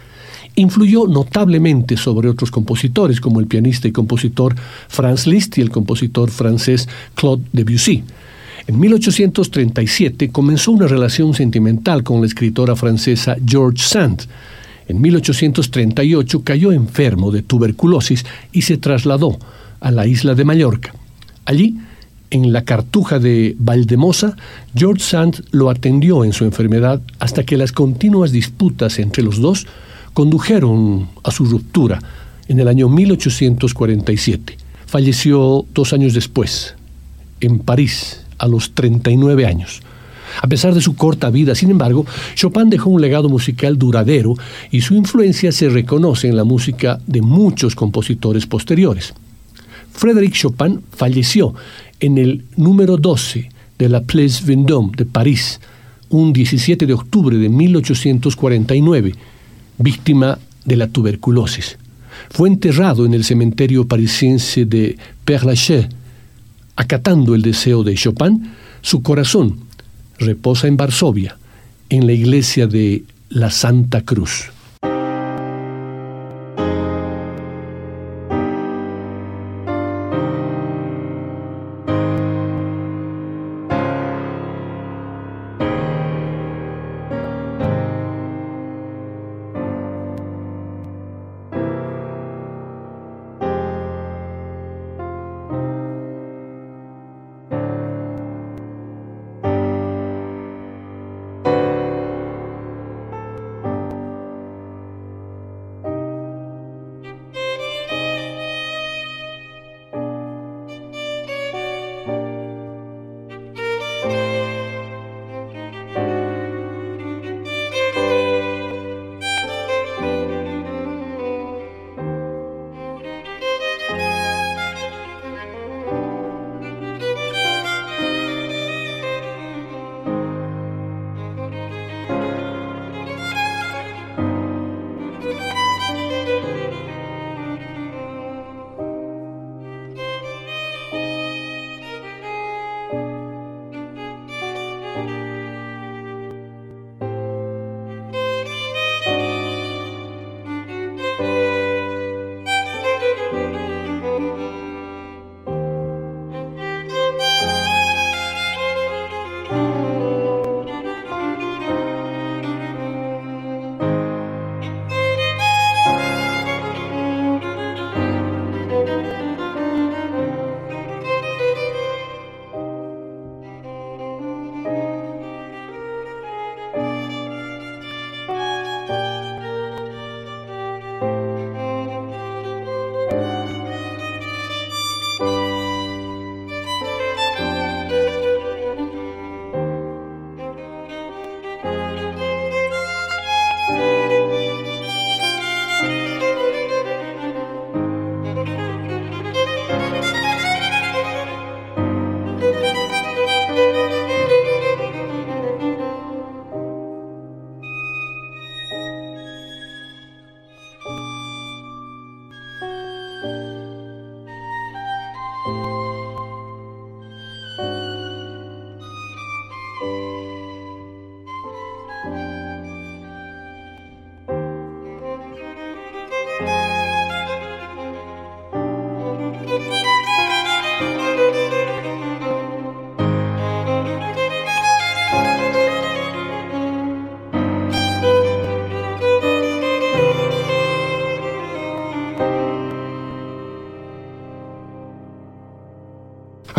Influyó 0.54 1.08
notablemente 1.08 1.96
sobre 1.96 2.28
otros 2.28 2.52
compositores, 2.52 3.20
como 3.20 3.40
el 3.40 3.48
pianista 3.48 3.88
y 3.88 3.90
compositor 3.90 4.54
Franz 4.86 5.26
Liszt 5.26 5.58
y 5.58 5.60
el 5.60 5.70
compositor 5.70 6.30
francés 6.30 6.88
Claude 7.16 7.42
Debussy. 7.52 8.04
En 8.68 8.78
1837 8.78 10.30
comenzó 10.30 10.70
una 10.70 10.86
relación 10.86 11.34
sentimental 11.34 12.04
con 12.04 12.20
la 12.20 12.28
escritora 12.28 12.76
francesa 12.76 13.36
George 13.44 13.82
Sand. 13.82 14.28
En 14.86 15.00
1838 15.00 16.44
cayó 16.44 16.70
enfermo 16.70 17.32
de 17.32 17.42
tuberculosis 17.42 18.24
y 18.52 18.62
se 18.62 18.76
trasladó 18.76 19.36
a 19.84 19.90
la 19.90 20.06
isla 20.06 20.34
de 20.34 20.46
Mallorca. 20.46 20.94
Allí, 21.44 21.76
en 22.30 22.54
la 22.54 22.64
cartuja 22.64 23.18
de 23.18 23.54
Valdemosa, 23.58 24.34
George 24.74 25.04
Sand 25.04 25.44
lo 25.50 25.68
atendió 25.68 26.24
en 26.24 26.32
su 26.32 26.44
enfermedad 26.44 27.02
hasta 27.18 27.44
que 27.44 27.58
las 27.58 27.70
continuas 27.70 28.32
disputas 28.32 28.98
entre 28.98 29.22
los 29.22 29.40
dos 29.40 29.66
condujeron 30.14 31.08
a 31.22 31.30
su 31.30 31.44
ruptura 31.44 32.00
en 32.48 32.60
el 32.60 32.68
año 32.68 32.88
1847. 32.88 34.56
Falleció 34.86 35.66
dos 35.74 35.92
años 35.92 36.14
después, 36.14 36.74
en 37.40 37.58
París, 37.58 38.24
a 38.38 38.48
los 38.48 38.74
39 38.74 39.44
años. 39.44 39.82
A 40.40 40.48
pesar 40.48 40.72
de 40.72 40.80
su 40.80 40.96
corta 40.96 41.28
vida, 41.28 41.54
sin 41.54 41.70
embargo, 41.70 42.06
Chopin 42.34 42.70
dejó 42.70 42.88
un 42.88 43.02
legado 43.02 43.28
musical 43.28 43.78
duradero 43.78 44.34
y 44.70 44.80
su 44.80 44.94
influencia 44.94 45.52
se 45.52 45.68
reconoce 45.68 46.28
en 46.28 46.36
la 46.36 46.44
música 46.44 47.00
de 47.06 47.20
muchos 47.20 47.74
compositores 47.74 48.46
posteriores. 48.46 49.12
Frédéric 49.94 50.34
Chopin 50.34 50.82
falleció 50.90 51.54
en 52.00 52.18
el 52.18 52.44
número 52.56 52.96
12 52.96 53.48
de 53.78 53.88
la 53.88 54.02
Place 54.02 54.44
Vendôme 54.44 54.92
de 54.96 55.06
París, 55.06 55.60
un 56.10 56.32
17 56.32 56.84
de 56.84 56.92
octubre 56.92 57.36
de 57.38 57.48
1849, 57.48 59.14
víctima 59.78 60.38
de 60.64 60.76
la 60.76 60.88
tuberculosis. 60.88 61.78
Fue 62.30 62.48
enterrado 62.48 63.06
en 63.06 63.14
el 63.14 63.24
cementerio 63.24 63.86
parisiense 63.86 64.64
de 64.64 64.98
Père 65.24 65.44
Lachaise. 65.44 65.88
Acatando 66.76 67.36
el 67.36 67.42
deseo 67.42 67.84
de 67.84 67.94
Chopin, 67.94 68.50
su 68.82 69.02
corazón 69.02 69.60
reposa 70.18 70.66
en 70.66 70.76
Varsovia, 70.76 71.38
en 71.88 72.06
la 72.06 72.12
iglesia 72.12 72.66
de 72.66 73.04
la 73.28 73.50
Santa 73.50 74.02
Cruz. 74.02 74.53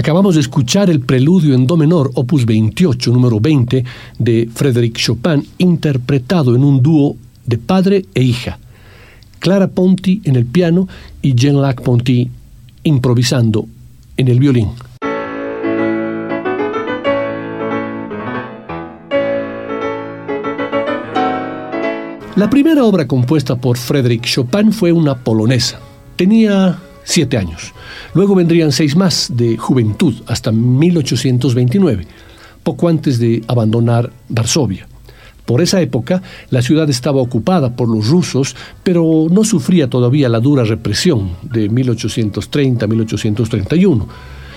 Acabamos 0.05 0.35
de 0.35 0.41
escuchar 0.41 0.91
el 0.91 0.99
preludio 0.99 1.55
en 1.55 1.65
do 1.65 1.75
menor, 1.75 2.11
opus 2.13 2.45
28, 2.45 3.11
número 3.11 3.39
20, 3.39 3.83
de 4.19 4.47
Frédéric 4.53 4.97
Chopin, 4.99 5.43
interpretado 5.57 6.55
en 6.55 6.63
un 6.63 6.83
dúo 6.83 7.17
de 7.43 7.57
padre 7.57 8.05
e 8.13 8.21
hija. 8.21 8.59
Clara 9.39 9.67
Ponti 9.67 10.21
en 10.25 10.35
el 10.35 10.45
piano 10.45 10.87
y 11.23 11.33
Jean-Lac 11.33 11.81
Ponty 11.81 12.29
improvisando 12.83 13.65
en 14.15 14.27
el 14.27 14.39
violín. 14.39 14.69
La 22.35 22.47
primera 22.47 22.83
obra 22.83 23.07
compuesta 23.07 23.55
por 23.55 23.75
Frédéric 23.77 24.21
Chopin 24.21 24.71
fue 24.71 24.91
una 24.91 25.15
polonesa. 25.15 25.79
Tenía 26.15 26.77
siete 27.05 27.37
años. 27.37 27.73
Luego 28.13 28.35
vendrían 28.35 28.73
seis 28.73 28.97
más 28.97 29.31
de 29.33 29.55
juventud 29.55 30.13
hasta 30.27 30.51
1829, 30.51 32.05
poco 32.63 32.89
antes 32.89 33.19
de 33.19 33.41
abandonar 33.47 34.11
Varsovia. 34.27 34.87
Por 35.45 35.61
esa 35.61 35.79
época, 35.79 36.21
la 36.49 36.61
ciudad 36.63 36.89
estaba 36.89 37.21
ocupada 37.21 37.75
por 37.75 37.87
los 37.87 38.09
rusos, 38.09 38.55
pero 38.83 39.27
no 39.29 39.43
sufría 39.43 39.87
todavía 39.89 40.27
la 40.27 40.39
dura 40.39 40.63
represión 40.63 41.33
de 41.43 41.69
1830-1831, 41.69 44.07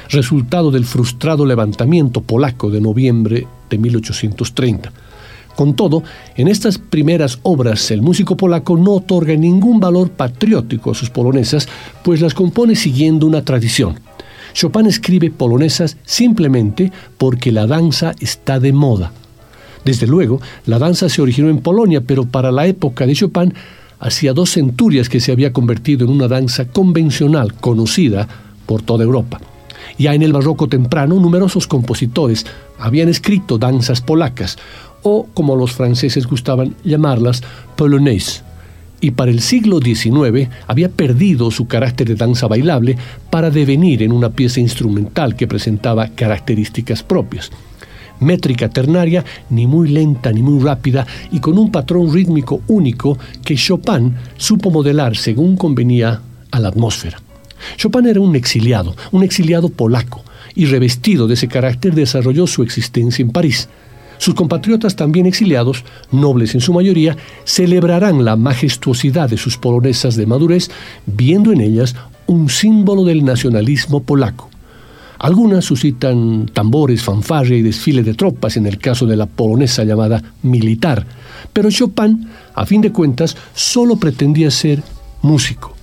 resultado 0.09 0.70
del 0.70 0.86
frustrado 0.86 1.44
levantamiento 1.44 2.22
polaco 2.22 2.70
de 2.70 2.80
noviembre 2.80 3.46
de 3.68 3.76
1830. 3.76 4.90
Con 5.59 5.75
todo, 5.75 6.05
en 6.37 6.47
estas 6.47 6.79
primeras 6.79 7.41
obras 7.43 7.91
el 7.91 8.01
músico 8.01 8.37
polaco 8.37 8.77
no 8.77 8.93
otorga 8.93 9.35
ningún 9.35 9.81
valor 9.81 10.09
patriótico 10.09 10.93
a 10.93 10.95
sus 10.95 11.11
polonesas, 11.11 11.69
pues 12.05 12.21
las 12.21 12.33
compone 12.33 12.77
siguiendo 12.77 13.27
una 13.27 13.45
tradición. 13.45 13.99
Chopin 14.55 14.87
escribe 14.87 15.33
polonesas 15.33 15.97
simplemente 16.05 16.93
porque 17.17 17.51
la 17.51 17.67
danza 17.67 18.15
está 18.21 18.61
de 18.61 18.73
moda. 18.73 19.11
Desde 19.85 20.07
luego, 20.07 20.41
la 20.65 20.79
danza 20.79 21.09
se 21.09 21.23
originó 21.23 21.49
en 21.49 21.59
Polonia, 21.59 22.03
pero 22.03 22.25
para 22.25 22.53
la 22.53 22.69
época 22.69 23.05
de 23.05 23.17
Chopin 23.17 23.53
hacía 23.99 24.35
dos 24.35 24.51
centurias 24.51 25.09
que 25.09 25.19
se 25.19 25.33
había 25.33 25.53
convertido 25.53 26.05
en 26.05 26.13
una 26.13 26.29
danza 26.29 26.69
convencional 26.69 27.55
conocida 27.55 28.29
por 28.65 28.83
toda 28.83 29.03
Europa. 29.03 29.41
Ya 29.99 30.15
en 30.15 30.23
el 30.23 30.33
barroco 30.33 30.69
temprano, 30.69 31.17
numerosos 31.17 31.67
compositores 31.67 32.47
habían 32.79 33.09
escrito 33.09 33.59
danzas 33.59 34.01
polacas, 34.01 34.57
o 35.03 35.26
como 35.34 35.57
los 35.57 35.72
franceses 35.72 36.26
gustaban 36.26 36.74
llamarlas, 36.84 37.42
polonaise. 37.76 38.42
Y 39.01 39.12
para 39.12 39.30
el 39.30 39.40
siglo 39.40 39.78
XIX 39.78 40.49
había 40.66 40.88
perdido 40.88 41.51
su 41.51 41.68
carácter 41.68 42.09
de 42.09 42.16
danza 42.16 42.49
bailable 42.49 42.96
para 43.30 43.51
devenir 43.51 44.03
en 44.03 44.12
una 44.12 44.30
pieza 44.30 44.61
instrumental 44.61 45.36
que 45.36 45.46
presentaba 45.46 46.09
características 46.09 47.03
propias 47.03 47.51
métrica 48.20 48.68
ternaria, 48.68 49.24
ni 49.51 49.66
muy 49.66 49.88
lenta 49.88 50.32
ni 50.32 50.42
muy 50.42 50.62
rápida, 50.62 51.07
y 51.30 51.40
con 51.40 51.59
un 51.59 51.70
patrón 51.70 52.12
rítmico 52.12 52.62
único 52.68 53.18
que 53.44 53.57
Chopin 53.57 54.14
supo 54.36 54.70
modelar 54.70 55.16
según 55.16 55.57
convenía 55.57 56.20
a 56.51 56.61
la 56.61 56.68
atmósfera. 56.68 57.20
Chopin 57.76 58.07
era 58.07 58.20
un 58.20 58.36
exiliado, 58.36 58.94
un 59.12 59.22
exiliado 59.22 59.68
polaco, 59.68 60.24
y 60.55 60.66
revestido 60.66 61.28
de 61.28 61.34
ese 61.34 61.49
carácter 61.49 61.94
desarrolló 61.94 62.46
su 62.46 62.62
existencia 62.62 63.22
en 63.22 63.30
París. 63.30 63.68
Sus 64.19 64.35
compatriotas 64.35 64.97
también 64.97 65.27
exiliados, 65.27 65.85
nobles 66.11 66.55
en 66.55 66.61
su 66.61 66.73
mayoría, 66.73 67.16
celebrarán 67.45 68.25
la 68.25 68.37
majestuosidad 68.37 69.31
de 69.31 69.37
sus 69.37 69.57
polonesas 69.57 70.16
de 70.16 70.27
madurez, 70.27 70.71
viendo 71.07 71.53
en 71.53 71.61
ellas 71.61 71.95
un 72.27 72.51
símbolo 72.51 73.05
del 73.05 73.25
nacionalismo 73.25 74.03
polaco. 74.03 74.51
Algunas 75.19 75.64
suscitan 75.64 76.47
tambores, 76.53 77.03
fanfarria 77.03 77.59
y 77.59 77.62
desfile 77.62 78.03
de 78.03 78.14
tropas 78.14 78.57
en 78.57 78.66
el 78.66 78.79
caso 78.79 79.07
de 79.07 79.16
la 79.16 79.27
polonesa 79.27 79.83
llamada 79.83 80.23
militar, 80.43 81.07
pero 81.53 81.71
Chopin, 81.71 82.29
a 82.55 82.66
fin 82.66 82.81
de 82.81 82.93
cuentas, 82.93 83.37
solo 83.55 83.97
pretendía 83.97 84.51
ser 84.51 84.83
músico. 85.23 85.75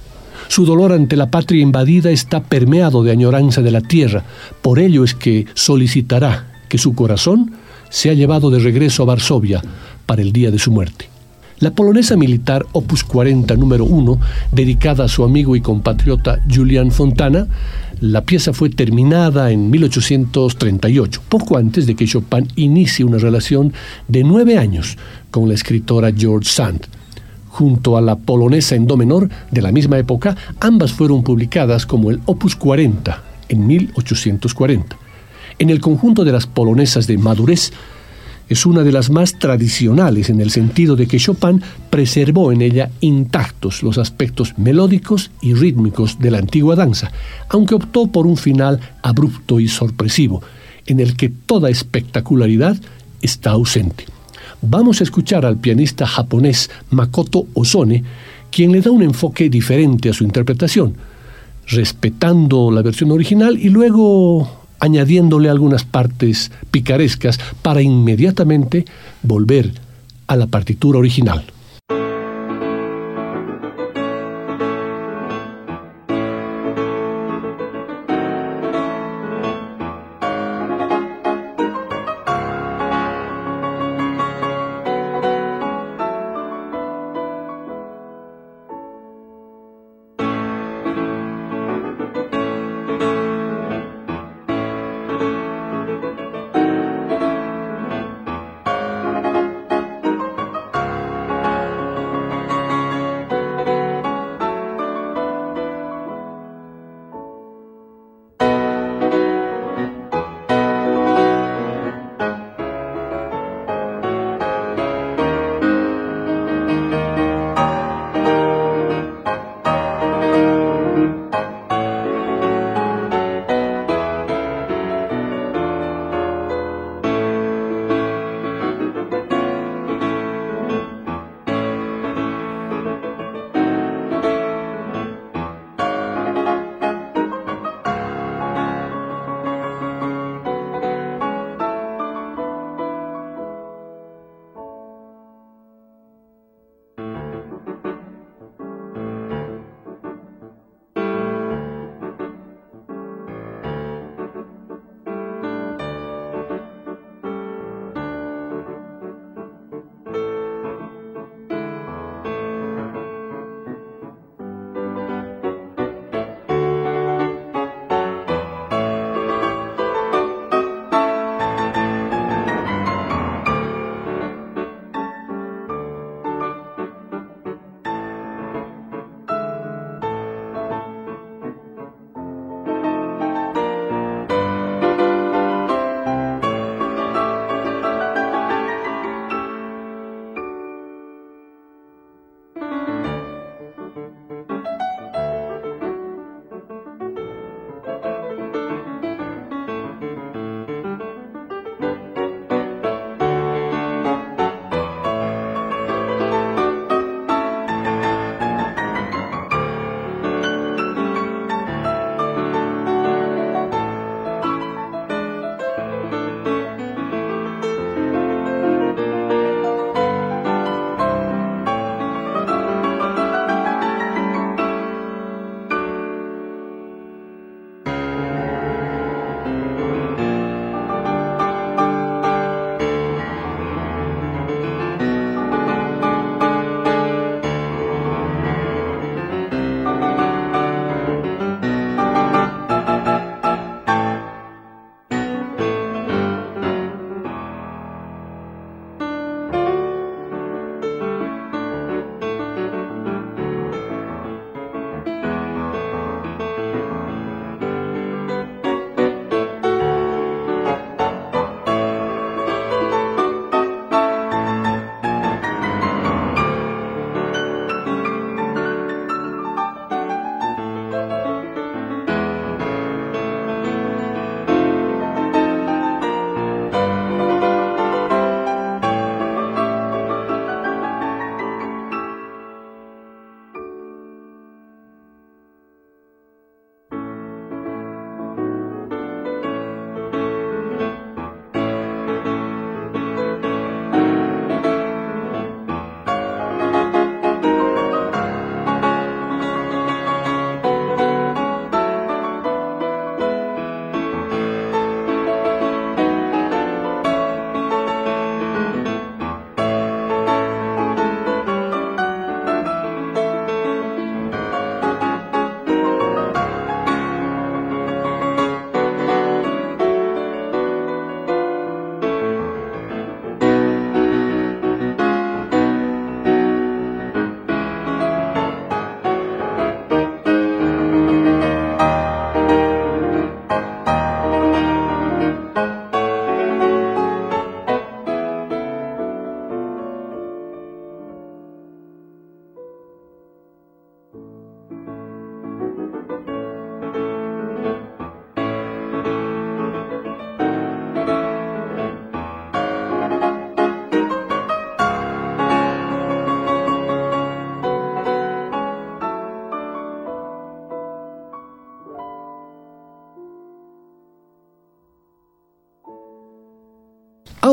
Su 0.47 0.65
dolor 0.65 0.93
ante 0.93 1.17
la 1.17 1.31
patria 1.31 1.61
invadida 1.61 2.11
está 2.11 2.43
permeado 2.43 3.03
de 3.03 3.11
añoranza 3.11 3.61
de 3.61 3.71
la 3.71 3.81
tierra, 3.81 4.23
por 4.61 4.79
ello 4.79 5.03
es 5.03 5.13
que 5.13 5.47
solicitará 5.53 6.47
que 6.69 6.77
su 6.77 6.93
corazón 6.93 7.51
sea 7.89 8.13
llevado 8.13 8.49
de 8.49 8.59
regreso 8.59 9.03
a 9.03 9.07
Varsovia 9.07 9.61
para 10.05 10.21
el 10.21 10.31
día 10.31 10.51
de 10.51 10.59
su 10.59 10.71
muerte. 10.71 11.09
La 11.59 11.71
polonesa 11.71 12.17
militar 12.17 12.65
Opus 12.73 13.05
40 13.05 13.55
número 13.55 13.85
1, 13.85 14.19
dedicada 14.51 15.05
a 15.05 15.07
su 15.07 15.23
amigo 15.23 15.55
y 15.55 15.61
compatriota 15.61 16.41
Julian 16.53 16.91
Fontana, 16.91 17.47
la 18.01 18.25
pieza 18.25 18.51
fue 18.51 18.69
terminada 18.69 19.51
en 19.51 19.69
1838, 19.69 21.21
poco 21.29 21.57
antes 21.57 21.85
de 21.87 21.95
que 21.95 22.07
Chopin 22.07 22.49
inicie 22.57 23.05
una 23.05 23.19
relación 23.19 23.71
de 24.09 24.25
nueve 24.25 24.57
años 24.57 24.97
con 25.31 25.47
la 25.47 25.53
escritora 25.53 26.11
George 26.11 26.49
Sand. 26.49 26.87
Junto 27.47 27.95
a 27.95 28.01
la 28.01 28.17
polonesa 28.17 28.75
en 28.75 28.85
do 28.85 28.97
menor 28.97 29.29
de 29.49 29.61
la 29.61 29.71
misma 29.71 29.97
época, 29.97 30.35
ambas 30.59 30.91
fueron 30.91 31.23
publicadas 31.23 31.85
como 31.85 32.11
el 32.11 32.19
Opus 32.25 32.57
40 32.57 33.23
en 33.47 33.65
1840. 33.65 35.04
En 35.57 35.69
el 35.69 35.79
conjunto 35.79 36.25
de 36.25 36.31
las 36.31 36.47
polonesas 36.47 37.07
de 37.07 37.17
madurez, 37.17 37.71
es 38.47 38.65
una 38.65 38.83
de 38.83 38.91
las 38.91 39.09
más 39.09 39.39
tradicionales 39.39 40.29
en 40.29 40.39
el 40.39 40.51
sentido 40.51 40.95
de 40.95 41.07
que 41.07 41.17
Chopin 41.17 41.61
preservó 41.89 42.51
en 42.51 42.61
ella 42.61 42.91
intactos 43.01 43.81
los 43.81 43.97
aspectos 43.97 44.53
melódicos 44.57 45.31
y 45.41 45.53
rítmicos 45.53 46.19
de 46.19 46.31
la 46.31 46.39
antigua 46.39 46.75
danza, 46.75 47.11
aunque 47.49 47.75
optó 47.75 48.07
por 48.07 48.27
un 48.27 48.37
final 48.37 48.79
abrupto 49.01 49.59
y 49.59 49.67
sorpresivo, 49.67 50.43
en 50.85 50.99
el 50.99 51.15
que 51.15 51.29
toda 51.29 51.69
espectacularidad 51.69 52.77
está 53.21 53.51
ausente. 53.51 54.05
Vamos 54.61 55.01
a 55.01 55.03
escuchar 55.03 55.45
al 55.45 55.57
pianista 55.57 56.05
japonés 56.05 56.69
Makoto 56.91 57.47
Ozone, 57.53 58.03
quien 58.51 58.71
le 58.71 58.81
da 58.81 58.91
un 58.91 59.01
enfoque 59.01 59.49
diferente 59.49 60.09
a 60.09 60.13
su 60.13 60.23
interpretación, 60.23 60.95
respetando 61.67 62.69
la 62.69 62.83
versión 62.83 63.11
original 63.11 63.57
y 63.57 63.69
luego 63.69 64.64
añadiéndole 64.79 65.49
algunas 65.49 65.83
partes 65.83 66.51
picarescas 66.71 67.39
para 67.61 67.81
inmediatamente 67.81 68.85
volver 69.23 69.71
a 70.27 70.35
la 70.35 70.47
partitura 70.47 70.99
original. 70.99 71.45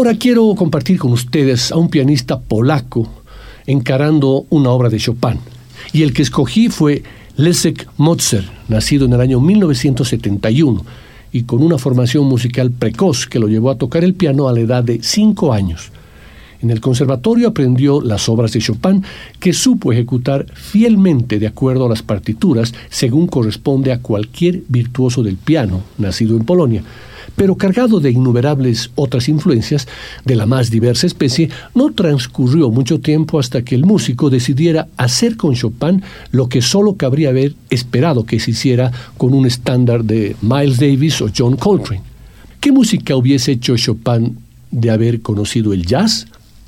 Ahora 0.03 0.19
quiero 0.19 0.53
compartir 0.57 0.99
con 0.99 1.13
ustedes 1.13 1.71
a 1.71 1.77
un 1.77 1.89
pianista 1.89 2.41
polaco 2.41 3.09
encarando 3.69 4.47
una 4.51 4.71
obra 4.71 4.89
de 4.89 4.99
Chopin. 4.99 5.39
Y 5.93 6.03
el 6.03 6.13
que 6.13 6.23
escogí 6.23 6.71
fue 6.71 7.05
Leszek 7.37 7.89
Motzer, 7.99 8.45
nacido 8.67 9.07
en 9.07 9.13
el 9.13 9.21
año 9.21 9.39
1971 9.39 10.85
y 11.31 11.45
con 11.45 11.63
una 11.63 11.79
formación 11.79 12.25
musical 12.25 12.73
precoz 12.73 13.29
que 13.29 13.39
lo 13.39 13.47
llevó 13.47 13.71
a 13.71 13.79
tocar 13.79 14.03
el 14.03 14.15
piano 14.15 14.49
a 14.49 14.53
la 14.53 14.59
edad 14.59 14.83
de 14.83 14.99
cinco 15.05 15.53
años. 15.53 15.93
En 16.61 16.71
el 16.71 16.81
conservatorio 16.81 17.47
aprendió 17.47 18.01
las 18.01 18.29
obras 18.29 18.51
de 18.51 18.59
Chopin 18.59 19.05
que 19.39 19.53
supo 19.53 19.93
ejecutar 19.93 20.47
fielmente 20.53 21.39
de 21.39 21.47
acuerdo 21.47 21.87
a 21.87 21.89
las 21.89 22.03
partituras 22.03 22.75
según 22.91 23.29
corresponde 23.29 23.93
a 23.93 24.01
cualquier 24.01 24.63
virtuoso 24.67 25.23
del 25.23 25.37
piano 25.37 25.83
nacido 25.97 26.37
en 26.37 26.45
Polonia 26.45 26.83
pero 27.37 27.57
cargado 27.57 28.01
de 28.01 28.11
innumerables 28.11 28.91
otras 28.95 29.29
influencias 29.29 29.89
de 30.25 30.37
la 30.37 30.47
más 30.47 30.71
diversa 30.71 31.07
especie, 31.07 31.51
no 31.75 31.93
transcurrió 31.93 32.71
mucho 32.71 33.01
tiempo 33.01 33.39
hasta 33.39 33.63
que 33.63 33.75
el 33.75 33.85
músico 33.85 34.31
decidiera 34.31 34.89
hacer 34.97 35.37
con 35.37 35.55
Chopin 35.55 36.03
lo 36.31 36.49
que 36.49 36.63
solo 36.63 36.95
cabría 36.97 37.31
haber 37.31 37.55
esperado 37.71 38.25
que 38.25 38.41
se 38.41 38.53
hiciera 38.53 38.93
con 39.17 39.35
un 39.35 39.47
estándar 39.47 40.05
de 40.05 40.37
Miles 40.43 40.79
Davis 40.79 41.21
o 41.23 41.29
John 41.37 41.57
Coltrane. 41.57 42.03
¿Qué 42.61 42.71
música 42.71 43.17
hubiese 43.17 43.53
hecho 43.53 43.77
Chopin 43.77 44.39
de 44.71 44.91
haber 44.91 45.21
conocido 45.21 45.73
el 45.73 45.85
jazz? 45.85 46.27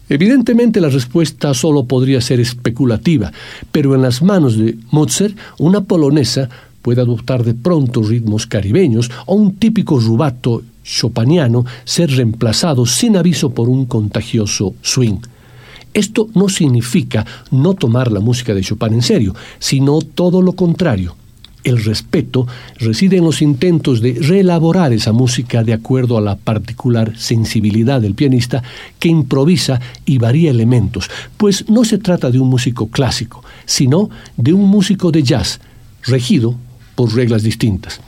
Evidentemente 0.09 0.81
la 0.81 0.91
respuesta 0.91 1.55
solo 1.55 1.87
podría 1.87 2.21
ser 2.21 2.39
especulativa, 2.41 3.33
pero 3.73 3.95
en 3.95 4.03
las 4.03 4.23
manos 4.23 4.59
de 4.59 4.77
Mozart, 4.91 5.35
una 5.59 5.83
polonesa 5.83 6.51
puede 6.85 7.01
adoptar 7.01 7.45
de 7.45 7.55
pronto 7.55 8.03
ritmos 8.03 8.47
caribeños 8.47 9.11
o 9.24 9.37
un 9.37 9.57
típico 9.57 9.99
rubato 9.99 10.62
chopiniano 10.85 11.64
ser 11.82 12.11
reemplazado 12.11 12.85
sin 12.85 13.16
aviso 13.16 13.55
por 13.55 13.70
un 13.70 13.87
contagioso 13.87 14.74
swing. 14.82 15.16
Esto 15.95 16.28
no 16.35 16.51
significa 16.51 17.24
no 17.51 17.72
tomar 17.72 18.12
la 18.12 18.20
música 18.20 18.53
de 18.53 18.61
Chopin 18.61 18.93
en 18.93 19.03
serio, 19.03 19.35
sino 19.59 20.03
todo 20.03 20.43
lo 20.43 20.53
contrario. 20.53 21.16
El 21.62 21.82
respeto 21.82 22.47
reside 22.78 23.16
en 23.16 23.24
los 23.24 23.41
intentos 23.41 24.03
de 24.03 24.18
reelaborar 24.20 24.93
esa 24.93 25.12
música 25.12 25.64
de 25.64 25.72
acuerdo 25.72 26.18
a 26.18 26.20
la 26.20 26.37
particular 26.37 27.16
sensibilidad 27.16 28.03
del 28.03 28.14
pianista 28.14 28.62
que 28.99 29.09
improvisa 29.09 29.80
y 30.05 30.18
varía 30.18 30.51
elementos, 30.51 31.09
pues 31.39 31.66
no 31.70 31.87
se 31.87 31.97
trata 31.97 32.30
de 32.30 32.41
un 32.41 32.51
músico 32.51 32.89
clásico, 32.89 33.43
sino 33.64 34.11
de 34.37 34.53
un 34.53 34.68
músico 34.68 35.11
de 35.11 35.22
jazz, 35.22 35.61
regido 36.03 36.59
por 36.95 37.14
reglas 37.14 37.42
distintas. 37.42 38.01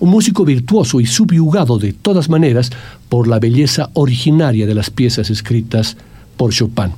Un 0.00 0.10
músico 0.10 0.44
virtuoso 0.44 1.00
y 1.00 1.06
subyugado 1.06 1.78
de 1.78 1.92
todas 1.92 2.28
maneras 2.28 2.70
por 3.08 3.28
la 3.28 3.38
belleza 3.38 3.90
originaria 3.94 4.66
de 4.66 4.74
las 4.74 4.90
piezas 4.90 5.30
escritas 5.30 5.96
por 6.36 6.52
Chopin. 6.52 6.92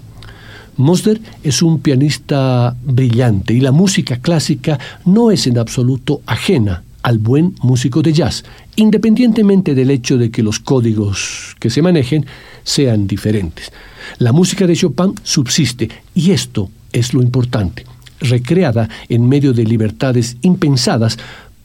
Mosder 0.76 1.20
es 1.42 1.62
un 1.62 1.80
pianista 1.80 2.76
brillante 2.82 3.54
y 3.54 3.60
la 3.60 3.72
música 3.72 4.18
clásica 4.18 4.78
no 5.04 5.30
es 5.30 5.46
en 5.46 5.58
absoluto 5.58 6.20
ajena 6.26 6.82
al 7.02 7.18
buen 7.18 7.54
músico 7.60 8.02
de 8.02 8.12
jazz, 8.12 8.44
independientemente 8.76 9.74
del 9.74 9.90
hecho 9.90 10.16
de 10.16 10.30
que 10.30 10.42
los 10.42 10.58
códigos 10.58 11.54
que 11.60 11.70
se 11.70 11.82
manejen 11.82 12.26
sean 12.64 13.06
diferentes. 13.06 13.70
La 14.18 14.32
música 14.32 14.66
de 14.66 14.74
Chopin 14.74 15.14
subsiste 15.22 15.90
y 16.14 16.32
esto 16.32 16.70
es 16.92 17.14
lo 17.14 17.22
importante 17.22 17.84
recreada 18.24 18.88
en 19.08 19.28
medio 19.28 19.52
de 19.52 19.64
libertades 19.64 20.36
impensadas 20.42 21.18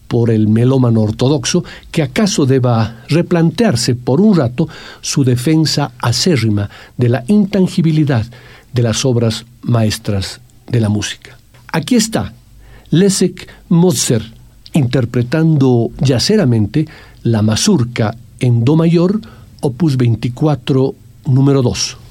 por 0.07 0.31
el 0.31 0.47
melómano 0.47 1.01
ortodoxo 1.01 1.63
que 1.91 2.01
acaso 2.01 2.45
deba 2.45 3.03
replantearse 3.09 3.95
por 3.95 4.19
un 4.19 4.35
rato 4.35 4.67
su 5.01 5.23
defensa 5.23 5.91
acérrima 5.99 6.69
de 6.97 7.09
la 7.09 7.23
intangibilidad 7.27 8.25
de 8.73 8.81
las 8.81 9.05
obras 9.05 9.45
maestras 9.61 10.41
de 10.67 10.81
la 10.81 10.89
música. 10.89 11.37
Aquí 11.71 11.95
está 11.95 12.33
Leszek 12.89 13.47
Mozart 13.69 14.25
interpretando 14.73 15.91
yaceramente 15.99 16.87
la 17.23 17.41
mazurca 17.41 18.15
en 18.39 18.63
Do 18.63 18.75
mayor, 18.75 19.21
opus 19.61 19.97
24, 19.97 20.95
número 21.25 21.61
2. 21.61 22.08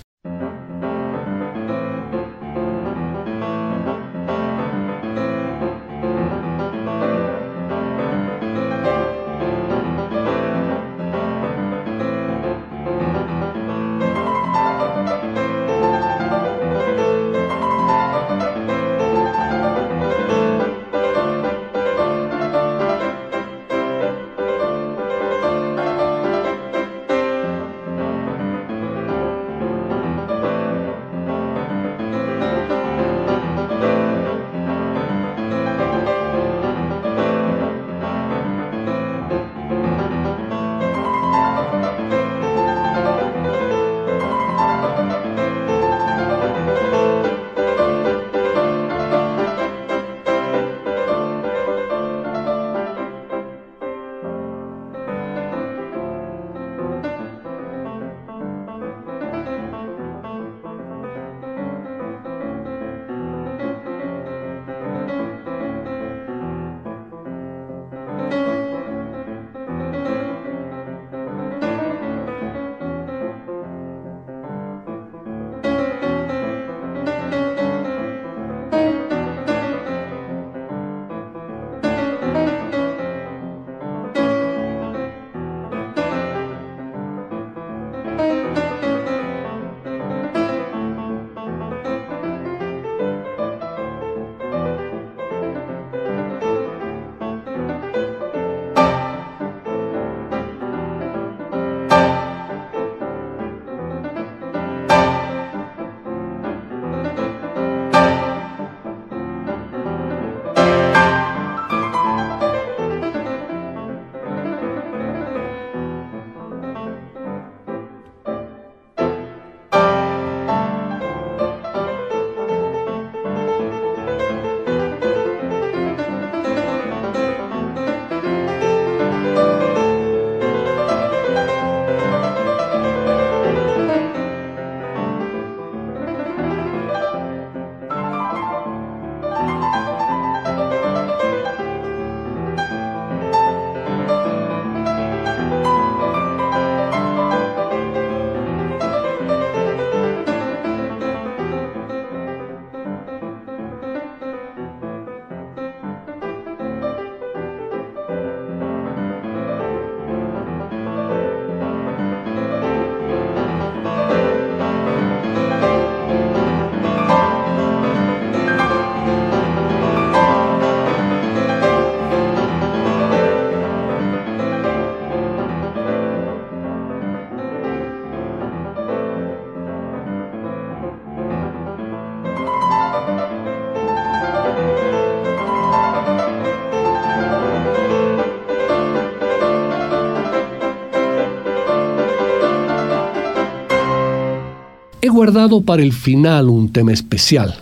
Guardado 195.19 195.63
para 195.63 195.83
el 195.83 195.93
final 195.93 196.49
un 196.49 196.69
tema 196.73 196.93
especial, 196.93 197.53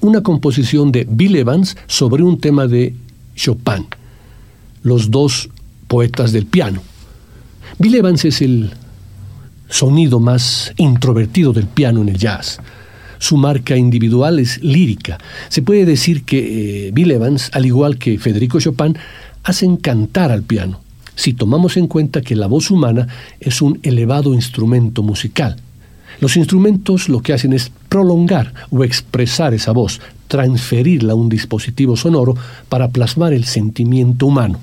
una 0.00 0.22
composición 0.22 0.92
de 0.92 1.06
Bill 1.06 1.36
Evans 1.36 1.76
sobre 1.86 2.22
un 2.22 2.40
tema 2.40 2.66
de 2.66 2.94
Chopin, 3.34 3.84
los 4.82 5.10
dos 5.10 5.50
poetas 5.88 6.32
del 6.32 6.46
piano. 6.46 6.82
Bill 7.78 7.96
Evans 7.96 8.24
es 8.24 8.40
el 8.40 8.70
sonido 9.68 10.20
más 10.20 10.72
introvertido 10.78 11.52
del 11.52 11.66
piano 11.66 12.00
en 12.00 12.08
el 12.08 12.16
jazz. 12.16 12.60
Su 13.18 13.36
marca 13.36 13.76
individual 13.76 14.38
es 14.38 14.64
lírica. 14.64 15.18
Se 15.50 15.60
puede 15.60 15.84
decir 15.84 16.24
que 16.24 16.86
eh, 16.86 16.90
Bill 16.92 17.10
Evans, 17.10 17.50
al 17.52 17.66
igual 17.66 17.98
que 17.98 18.18
Federico 18.18 18.58
Chopin, 18.58 18.96
hacen 19.42 19.76
cantar 19.76 20.32
al 20.32 20.44
piano, 20.44 20.80
si 21.14 21.34
tomamos 21.34 21.76
en 21.76 21.88
cuenta 21.88 22.22
que 22.22 22.36
la 22.36 22.46
voz 22.46 22.70
humana 22.70 23.06
es 23.38 23.60
un 23.60 23.80
elevado 23.82 24.32
instrumento 24.32 25.02
musical. 25.02 25.58
Los 26.20 26.36
instrumentos 26.36 27.08
lo 27.08 27.20
que 27.20 27.32
hacen 27.32 27.52
es 27.52 27.70
prolongar 27.88 28.54
o 28.70 28.84
expresar 28.84 29.54
esa 29.54 29.72
voz, 29.72 30.00
transferirla 30.28 31.12
a 31.12 31.16
un 31.16 31.28
dispositivo 31.28 31.96
sonoro 31.96 32.34
para 32.68 32.88
plasmar 32.88 33.32
el 33.32 33.44
sentimiento 33.44 34.26
humano. 34.26 34.58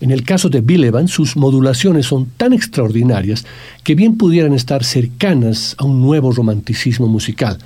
En 0.00 0.10
el 0.12 0.22
caso 0.22 0.48
de 0.48 0.60
Bill 0.60 0.84
Evans, 0.84 1.10
sus 1.10 1.36
modulaciones 1.36 2.06
son 2.06 2.26
tan 2.36 2.52
extraordinarias 2.52 3.44
que 3.82 3.96
bien 3.96 4.16
pudieran 4.16 4.52
estar 4.52 4.84
cercanas 4.84 5.74
a 5.78 5.84
un 5.84 6.00
nuevo 6.00 6.30
romanticismo 6.30 7.08
musical. 7.08 7.58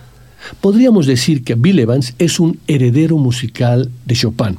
Podríamos 0.61 1.07
decir 1.07 1.45
que 1.45 1.55
Bill 1.55 1.81
Evans 1.81 2.15
es 2.19 2.41
un 2.41 2.59
heredero 2.67 3.19
musical 3.19 3.91
de 4.07 4.15
Chopin. 4.15 4.59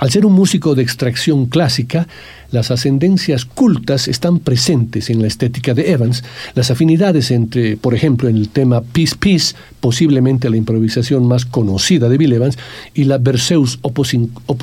Al 0.00 0.10
ser 0.10 0.24
un 0.24 0.32
músico 0.32 0.74
de 0.74 0.82
extracción 0.82 1.44
clásica, 1.44 2.08
las 2.52 2.70
ascendencias 2.70 3.44
cultas 3.44 4.08
están 4.08 4.38
presentes 4.38 5.10
en 5.10 5.20
la 5.20 5.28
estética 5.28 5.74
de 5.74 5.92
Evans, 5.92 6.24
las 6.54 6.70
afinidades 6.70 7.30
entre, 7.30 7.76
por 7.76 7.94
ejemplo, 7.94 8.30
en 8.30 8.38
el 8.38 8.48
tema 8.48 8.80
Peace 8.80 9.14
Peace, 9.20 9.54
posiblemente 9.78 10.48
la 10.48 10.56
improvisación 10.56 11.28
más 11.28 11.44
conocida 11.44 12.08
de 12.08 12.16
Bill 12.16 12.32
Evans, 12.32 12.56
y 12.94 13.04
la 13.04 13.18
Berceus 13.18 13.78
Opus 13.82 14.16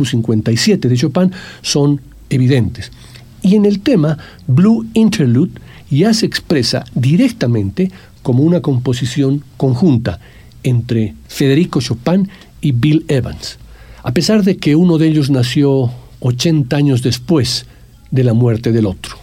57 0.10 0.90
de 0.90 0.98
Chopin 0.98 1.32
son 1.62 2.02
evidentes. 2.32 2.92
Y 3.44 3.54
en 3.54 3.66
el 3.66 3.82
tema 3.82 4.18
Blue 4.48 4.88
Interlude 4.96 5.52
ya 5.92 6.16
se 6.16 6.26
expresa 6.26 6.84
directamente 6.96 7.92
como 8.24 8.42
una 8.42 8.62
composición 8.62 9.44
conjunta 9.56 10.20
entre 10.64 11.14
Federico 11.28 11.80
Chopin 11.80 12.28
y 12.60 12.72
Bill 12.72 13.06
Evans 13.08 13.60
a 14.08 14.14
pesar 14.14 14.41
de 14.41 14.55
que 14.55 14.78
uno 14.78 14.97
de 14.97 15.05
ellos 15.05 15.30
nació 15.30 15.91
80 16.22 16.74
años 16.78 17.03
después 17.03 17.66
de 18.10 18.24
la 18.24 18.32
muerte 18.32 18.72
del 18.72 18.86
otro. 18.86 19.18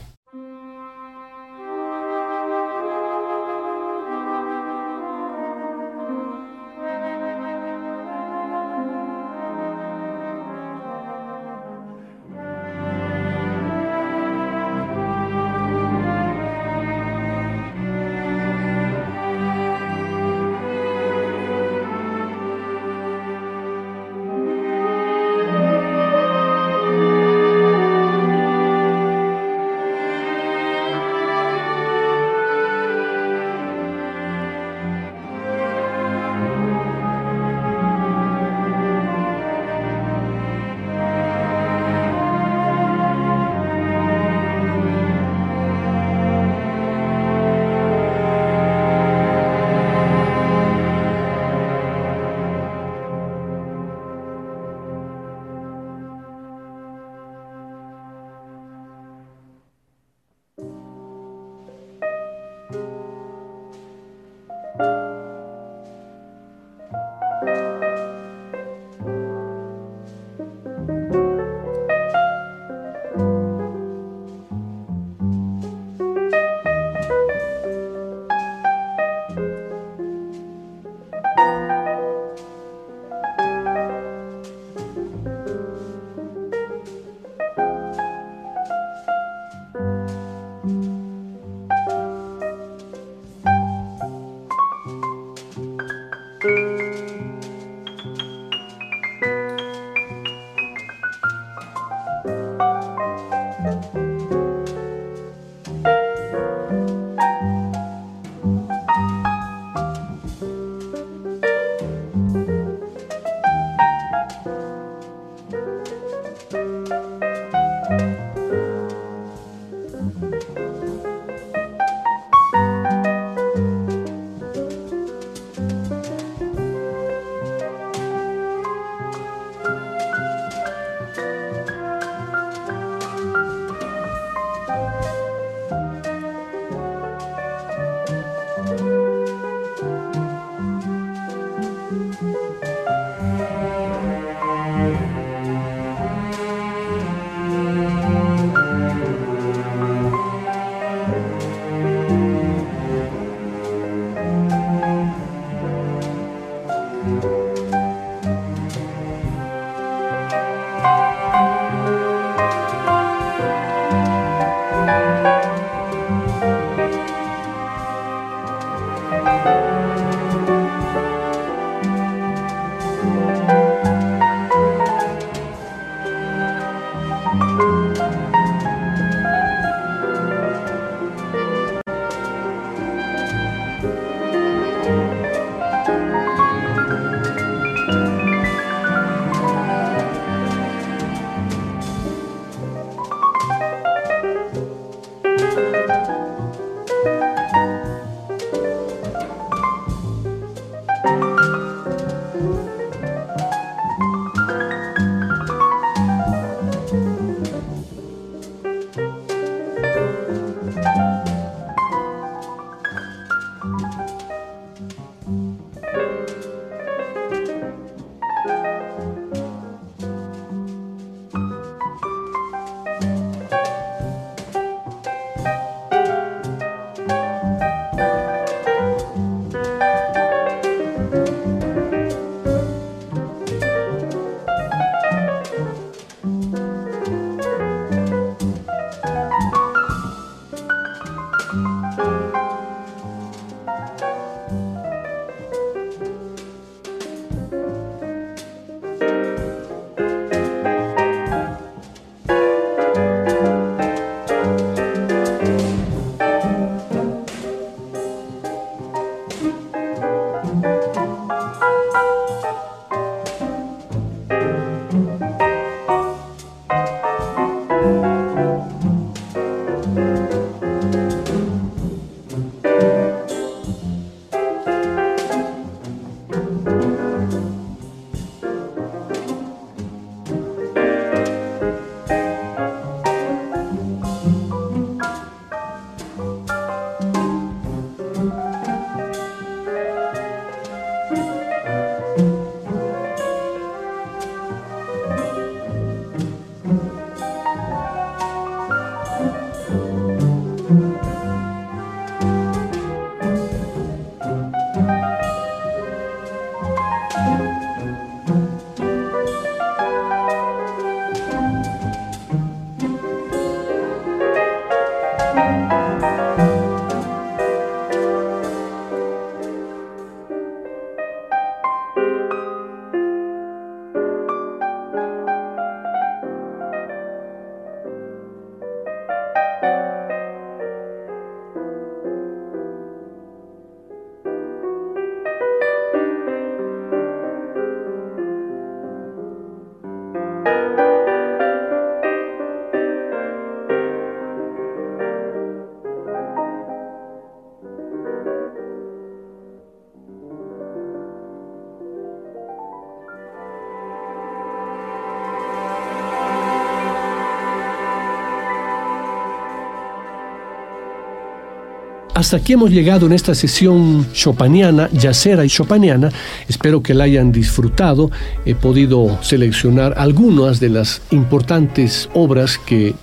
Hasta 362.25 362.39
aquí 362.39 362.55
hemos 362.55 362.70
llegado 362.70 363.05
en 363.05 363.12
esta 363.12 363.35
sesión 363.35 364.07
chopaniana, 364.14 364.89
yacera 364.93 365.45
y 365.45 365.49
chopaniana. 365.51 366.09
Espero 366.49 366.83
que 366.83 366.95
la 366.95 367.05
hayan 367.05 367.31
disfrutado. 367.33 368.11
He 368.47 368.55
podido 368.55 369.22
seleccionar 369.22 369.93
algunas 369.99 370.59
de 370.59 370.70
las 370.70 371.03
importantes 371.11 372.09
obras 372.14 372.57
que 372.57 372.95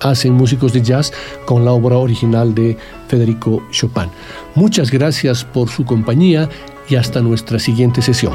hacen 0.00 0.32
músicos 0.32 0.72
de 0.72 0.80
jazz 0.80 1.12
con 1.44 1.66
la 1.66 1.72
obra 1.72 1.98
original 1.98 2.54
de 2.54 2.78
Federico 3.06 3.62
Chopin. 3.70 4.08
Muchas 4.54 4.90
gracias 4.90 5.44
por 5.44 5.68
su 5.68 5.84
compañía 5.84 6.48
y 6.88 6.94
hasta 6.96 7.20
nuestra 7.20 7.58
siguiente 7.58 8.00
sesión. 8.00 8.32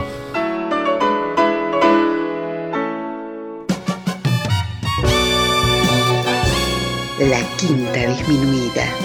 La 7.20 7.42
quinta 7.58 8.06
disminuida 8.10 9.05